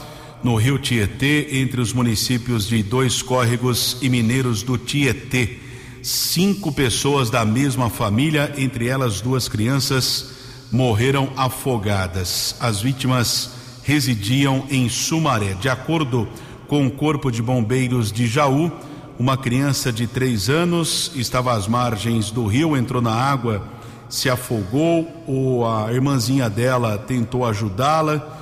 no 0.43 0.57
rio 0.57 0.79
Tietê, 0.79 1.61
entre 1.61 1.81
os 1.81 1.93
municípios 1.93 2.67
de 2.67 2.83
Dois 2.83 3.21
Córregos 3.21 3.99
e 4.01 4.09
Mineiros 4.09 4.63
do 4.63 4.79
Tietê. 4.79 5.59
Cinco 6.03 6.73
pessoas 6.73 7.29
da 7.29 7.45
mesma 7.45 7.91
família, 7.91 8.55
entre 8.57 8.87
elas 8.89 9.21
duas 9.21 9.49
crianças, 9.49 10.31
morreram 10.73 11.31
afogadas. 11.37 12.57
As 12.59 12.81
vítimas 12.81 13.51
residiam 13.83 14.65
em 14.71 14.89
Sumaré. 14.89 15.55
De 15.55 15.69
acordo 15.69 16.27
com 16.67 16.87
o 16.87 16.91
Corpo 16.91 17.31
de 17.31 17.43
Bombeiros 17.43 18.11
de 18.11 18.27
Jaú, 18.27 18.73
uma 19.19 19.37
criança 19.37 19.93
de 19.93 20.07
três 20.07 20.49
anos 20.49 21.13
estava 21.15 21.53
às 21.53 21.69
margens 21.69 22.31
do 22.31 22.47
rio, 22.47 22.75
entrou 22.75 23.03
na 23.03 23.13
água, 23.13 23.63
se 24.09 24.31
afogou, 24.31 25.07
ou 25.27 25.69
a 25.69 25.93
irmãzinha 25.93 26.49
dela 26.49 26.97
tentou 26.97 27.45
ajudá-la 27.45 28.40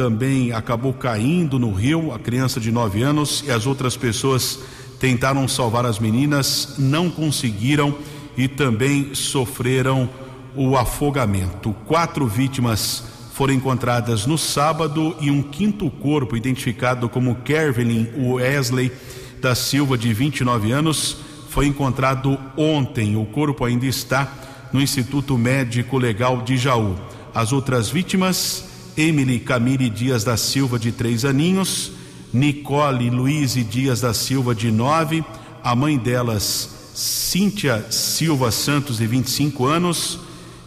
também 0.00 0.50
acabou 0.50 0.94
caindo 0.94 1.58
no 1.58 1.74
rio, 1.74 2.10
a 2.10 2.18
criança 2.18 2.58
de 2.58 2.72
9 2.72 3.02
anos, 3.02 3.44
e 3.46 3.50
as 3.50 3.66
outras 3.66 3.98
pessoas 3.98 4.58
tentaram 4.98 5.46
salvar 5.46 5.84
as 5.84 5.98
meninas, 5.98 6.76
não 6.78 7.10
conseguiram 7.10 7.94
e 8.34 8.48
também 8.48 9.14
sofreram 9.14 10.08
o 10.56 10.74
afogamento. 10.74 11.74
Quatro 11.84 12.26
vítimas 12.26 13.04
foram 13.34 13.52
encontradas 13.52 14.24
no 14.24 14.38
sábado 14.38 15.14
e 15.20 15.30
um 15.30 15.42
quinto 15.42 15.90
corpo, 15.90 16.34
identificado 16.34 17.06
como 17.06 17.34
Kervelin 17.34 18.08
Wesley 18.16 18.90
da 19.38 19.54
Silva, 19.54 19.98
de 19.98 20.14
29 20.14 20.72
anos, 20.72 21.18
foi 21.50 21.66
encontrado 21.66 22.38
ontem. 22.56 23.16
O 23.16 23.26
corpo 23.26 23.66
ainda 23.66 23.84
está 23.84 24.32
no 24.72 24.80
Instituto 24.80 25.36
Médico 25.36 25.98
Legal 25.98 26.40
de 26.40 26.56
Jaú. 26.56 26.96
As 27.34 27.52
outras 27.52 27.90
vítimas 27.90 28.69
Emily 28.96 29.38
Camille 29.38 29.88
Dias 29.90 30.24
da 30.24 30.36
Silva, 30.36 30.78
de 30.78 30.92
três 30.92 31.24
aninhos, 31.24 31.92
Nicole 32.32 33.10
Luiz 33.10 33.54
Dias 33.68 34.00
da 34.00 34.14
Silva, 34.14 34.54
de 34.54 34.70
nove, 34.70 35.24
a 35.62 35.74
mãe 35.74 35.98
delas, 35.98 36.68
Cíntia 36.94 37.86
Silva 37.90 38.50
Santos, 38.50 38.98
de 38.98 39.06
25 39.06 39.66
anos, 39.66 40.18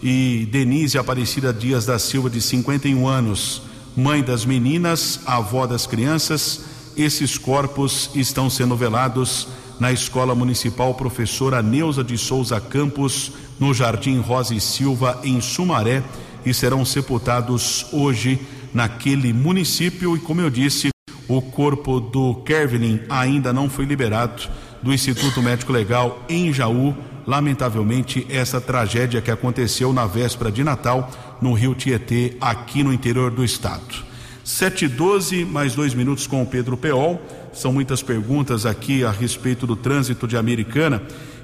e 0.01 0.47
Denise 0.51 0.97
Aparecida 0.97 1.53
Dias 1.53 1.85
da 1.85 1.97
Silva, 1.97 2.29
de 2.29 2.41
51 2.41 3.07
anos, 3.07 3.61
mãe 3.95 4.21
das 4.21 4.45
meninas, 4.45 5.21
avó 5.25 5.65
das 5.65 5.87
crianças. 5.87 6.65
Esses 6.97 7.37
corpos 7.37 8.09
estão 8.13 8.49
sendo 8.49 8.75
velados 8.75 9.47
na 9.79 9.91
Escola 9.91 10.35
Municipal 10.35 10.93
Professora 10.93 11.61
Neuza 11.61 12.03
de 12.03 12.17
Souza 12.17 12.59
Campos, 12.59 13.31
no 13.59 13.73
Jardim 13.73 14.19
Rosa 14.19 14.53
e 14.53 14.59
Silva, 14.59 15.19
em 15.23 15.39
Sumaré 15.39 16.03
e 16.45 16.53
serão 16.53 16.83
sepultados 16.83 17.85
hoje 17.91 18.39
naquele 18.73 19.31
município. 19.33 20.15
E 20.15 20.19
como 20.19 20.41
eu 20.41 20.49
disse, 20.49 20.89
o 21.27 21.41
corpo 21.41 21.99
do 21.99 22.35
Kevin 22.45 23.01
ainda 23.09 23.53
não 23.53 23.69
foi 23.69 23.85
liberado 23.85 24.43
do 24.81 24.93
Instituto 24.93 25.41
Médico 25.41 25.71
Legal 25.71 26.23
em 26.27 26.51
Jaú. 26.51 26.95
Lamentavelmente, 27.25 28.27
essa 28.29 28.59
tragédia 28.59 29.21
que 29.21 29.31
aconteceu 29.31 29.93
na 29.93 30.05
véspera 30.05 30.51
de 30.51 30.61
Natal 30.61 31.09
no 31.41 31.53
Rio 31.53 31.73
Tietê, 31.73 32.35
aqui 32.41 32.83
no 32.83 32.91
interior 32.91 33.31
do 33.31 33.45
estado. 33.45 34.03
7 34.43 34.85
e 34.85 34.87
12, 34.89 35.45
mais 35.45 35.73
dois 35.73 35.93
minutos 35.93 36.27
com 36.27 36.41
o 36.41 36.45
Pedro 36.45 36.75
Peol. 36.75 37.21
São 37.53 37.71
muitas 37.71 38.03
perguntas 38.03 38.65
aqui 38.65 39.05
a 39.05 39.11
respeito 39.11 39.65
do 39.65 39.75
trânsito 39.75 40.27
de 40.27 40.35
Americana. 40.35 41.01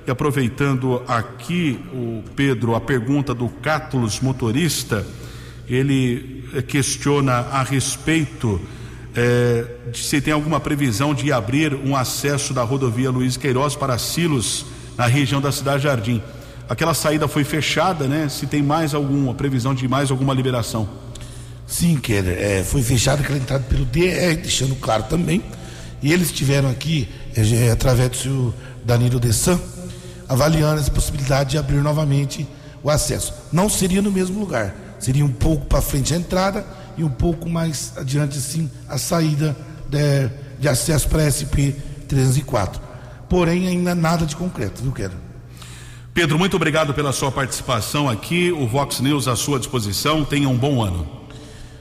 Aproveitando 0.09 1.01
aqui, 1.07 1.79
o 1.93 2.23
Pedro, 2.35 2.75
a 2.75 2.81
pergunta 2.81 3.33
do 3.33 3.49
Cátulos 3.49 4.19
motorista, 4.19 5.05
ele 5.67 6.43
questiona 6.67 7.33
a 7.33 7.63
respeito 7.63 8.59
eh, 9.15 9.65
de 9.91 9.99
se 9.99 10.21
tem 10.21 10.33
alguma 10.33 10.59
previsão 10.59 11.13
de 11.13 11.31
abrir 11.31 11.73
um 11.73 11.95
acesso 11.95 12.53
da 12.53 12.63
rodovia 12.63 13.09
Luiz 13.09 13.37
Queiroz 13.37 13.75
para 13.75 13.97
Silos, 13.97 14.65
na 14.97 15.07
região 15.07 15.41
da 15.41 15.51
Cidade 15.51 15.83
Jardim. 15.83 16.21
Aquela 16.67 16.93
saída 16.93 17.27
foi 17.27 17.43
fechada, 17.43 18.07
né? 18.07 18.29
Se 18.29 18.45
tem 18.45 18.61
mais 18.61 18.93
alguma 18.93 19.33
previsão 19.33 19.73
de 19.73 19.87
mais 19.87 20.11
alguma 20.11 20.33
liberação? 20.33 20.87
Sim, 21.65 21.97
Keller, 21.97 22.37
é, 22.37 22.63
foi 22.63 22.81
fechada 22.81 23.21
aquela 23.21 23.37
entrada 23.37 23.63
pelo 23.63 23.85
DR, 23.85 24.35
deixando 24.41 24.75
claro 24.75 25.03
também. 25.03 25.41
E 26.01 26.13
eles 26.13 26.27
estiveram 26.27 26.69
aqui, 26.69 27.07
é, 27.35 27.67
é, 27.67 27.71
através 27.71 28.09
do 28.09 28.17
senhor 28.17 28.53
Danilo 28.85 29.19
Dessan, 29.19 29.59
avaliando 30.29 30.79
essa 30.79 30.91
possibilidade 30.91 31.49
de 31.49 31.57
abrir 31.57 31.81
novamente 31.81 32.47
o 32.83 32.89
acesso. 32.89 33.33
Não 33.51 33.67
seria 33.67 34.01
no 34.01 34.11
mesmo 34.11 34.39
lugar, 34.39 34.75
seria 34.99 35.25
um 35.25 35.31
pouco 35.31 35.65
para 35.65 35.81
frente 35.81 36.13
a 36.13 36.17
entrada 36.17 36.65
e 36.95 37.03
um 37.03 37.09
pouco 37.09 37.49
mais 37.49 37.93
adiante, 37.97 38.39
sim, 38.39 38.69
a 38.87 38.99
saída 38.99 39.57
de, 39.89 40.29
de 40.59 40.69
acesso 40.69 41.09
para 41.09 41.23
a 41.23 41.31
SP 41.31 41.73
304. 42.07 42.79
Porém, 43.27 43.67
ainda 43.67 43.95
nada 43.95 44.25
de 44.25 44.35
concreto, 44.35 44.83
viu, 44.83 44.91
Keller? 44.91 45.17
Pedro, 46.13 46.37
muito 46.37 46.55
obrigado 46.55 46.93
pela 46.93 47.11
sua 47.11 47.31
participação 47.31 48.09
aqui. 48.09 48.51
O 48.51 48.67
Vox 48.67 48.99
News 48.99 49.27
à 49.27 49.35
sua 49.35 49.57
disposição. 49.57 50.25
Tenha 50.25 50.49
um 50.49 50.57
bom 50.57 50.83
ano. 50.83 51.07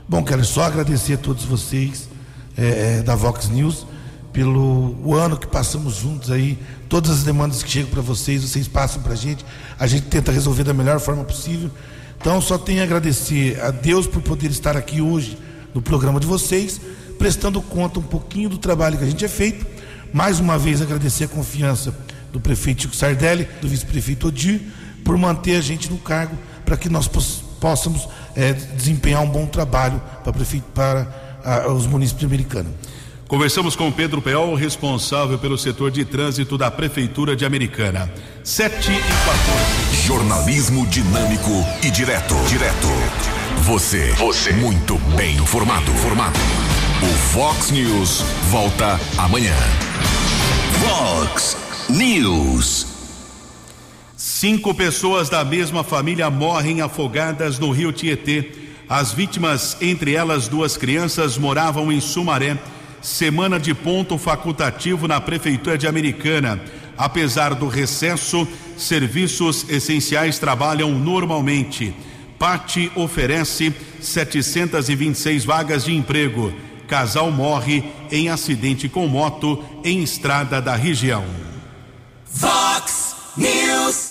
Bom, 0.09 0.23
quero 0.23 0.45
só 0.45 0.63
agradecer 0.63 1.15
a 1.15 1.19
todos 1.19 1.45
vocês 1.45 2.09
é, 2.57 3.03
da 3.03 3.15
Vox 3.15 3.49
News 3.49 3.87
pelo 4.39 5.17
ano 5.17 5.37
que 5.37 5.49
passamos 5.49 5.97
juntos 5.97 6.31
aí, 6.31 6.57
todas 6.89 7.11
as 7.11 7.25
demandas 7.25 7.61
que 7.61 7.69
chegam 7.69 7.91
para 7.91 8.01
vocês, 8.01 8.41
vocês 8.43 8.69
passam 8.69 9.03
para 9.03 9.15
a 9.15 9.17
gente, 9.17 9.45
a 9.77 9.85
gente 9.85 10.07
tenta 10.07 10.31
resolver 10.31 10.63
da 10.63 10.73
melhor 10.73 11.01
forma 11.01 11.25
possível. 11.25 11.69
Então, 12.21 12.41
só 12.41 12.57
tenho 12.57 12.81
a 12.81 12.85
agradecer 12.85 13.61
a 13.61 13.73
Deus 13.73 14.07
por 14.07 14.23
poder 14.23 14.49
estar 14.53 14.77
aqui 14.77 15.01
hoje 15.01 15.37
no 15.75 15.83
programa 15.83 16.21
de 16.21 16.27
vocês, 16.29 16.81
prestando 17.19 17.61
conta 17.61 17.99
um 17.99 18.03
pouquinho 18.05 18.49
do 18.49 18.59
trabalho 18.59 18.97
que 18.97 19.03
a 19.03 19.09
gente 19.09 19.25
é 19.25 19.29
feito. 19.29 19.67
Mais 20.13 20.39
uma 20.39 20.57
vez, 20.57 20.81
agradecer 20.81 21.25
a 21.25 21.29
confiança 21.29 21.93
do 22.33 22.39
prefeito 22.39 22.83
Chico 22.83 22.95
Sardelli, 22.95 23.49
do 23.61 23.67
vice-prefeito 23.67 24.29
Odir, 24.29 24.61
por 25.05 25.19
manter 25.19 25.57
a 25.57 25.61
gente 25.61 25.91
no 25.91 25.99
cargo 25.99 26.39
para 26.65 26.77
que 26.77 26.89
nós 26.89 27.09
possamos 27.09 28.09
é, 28.37 28.53
desempenhar 28.53 29.21
um 29.21 29.29
bom 29.29 29.47
trabalho 29.47 30.01
para, 30.23 30.33
para 30.73 31.41
a, 31.45 31.73
os 31.73 31.89
municípios 31.89 32.25
americanos. 32.25 32.71
Conversamos 33.29 33.77
com 33.77 33.93
Pedro 33.93 34.23
Peol, 34.23 34.55
responsável 34.55 35.39
pelo 35.39 35.59
setor 35.59 35.91
de 35.91 36.03
trânsito 36.03 36.57
da 36.57 36.71
Prefeitura 36.71 37.37
de 37.37 37.45
Americana. 37.45 38.11
7 38.43 38.91
e 38.91 38.95
14. 38.95 40.07
Jornalismo 40.07 40.87
dinâmico 40.87 41.51
e 41.85 41.91
direto. 41.91 42.35
Direto. 42.49 42.89
Você. 43.65 44.13
Você. 44.13 44.55
Muito 44.55 44.97
bem 45.15 45.37
informado. 45.37 45.93
Formado. 45.97 46.39
O 47.03 47.19
Fox 47.35 47.71
News 47.71 48.23
volta 48.51 48.99
amanhã. 49.19 49.55
Fox 50.81 51.55
News. 51.91 52.87
Cinco 54.17 54.75
pessoas 54.75 55.29
da 55.29 55.45
mesma 55.45 55.85
família 55.85 56.31
morrem 56.31 56.81
afogadas 56.81 57.59
no 57.59 57.73
rio 57.73 57.93
Tietê. 57.93 58.53
As 58.89 59.13
vítimas, 59.13 59.77
entre 59.83 60.15
elas 60.15 60.49
duas 60.49 60.79
crianças, 60.79 61.37
moravam 61.37 61.93
em 61.93 62.01
Sumaré. 62.01 62.57
Semana 63.01 63.59
de 63.61 63.75
ponto 63.75 64.19
facultativo 64.19 65.07
na 65.07 65.21
Prefeitura 65.21 65.79
de 65.79 65.87
Americana. 65.87 66.61
Apesar 66.97 67.55
do 67.55 67.69
recesso, 67.69 68.47
serviços 68.77 69.69
essenciais 69.69 70.39
trabalham 70.39 70.91
normalmente. 70.93 71.95
Pati 72.39 72.91
oferece 72.95 73.75
726 74.01 75.45
vagas 75.45 75.85
de 75.85 75.95
emprego. 75.95 76.53
Casal 76.87 77.31
morre 77.31 77.85
em 78.11 78.29
acidente 78.31 78.89
com 78.89 79.07
moto 79.07 79.63
em 79.85 80.03
estrada 80.03 80.61
da 80.61 80.75
região. 80.75 81.25
Vox 82.27 83.17
News. 83.37 84.07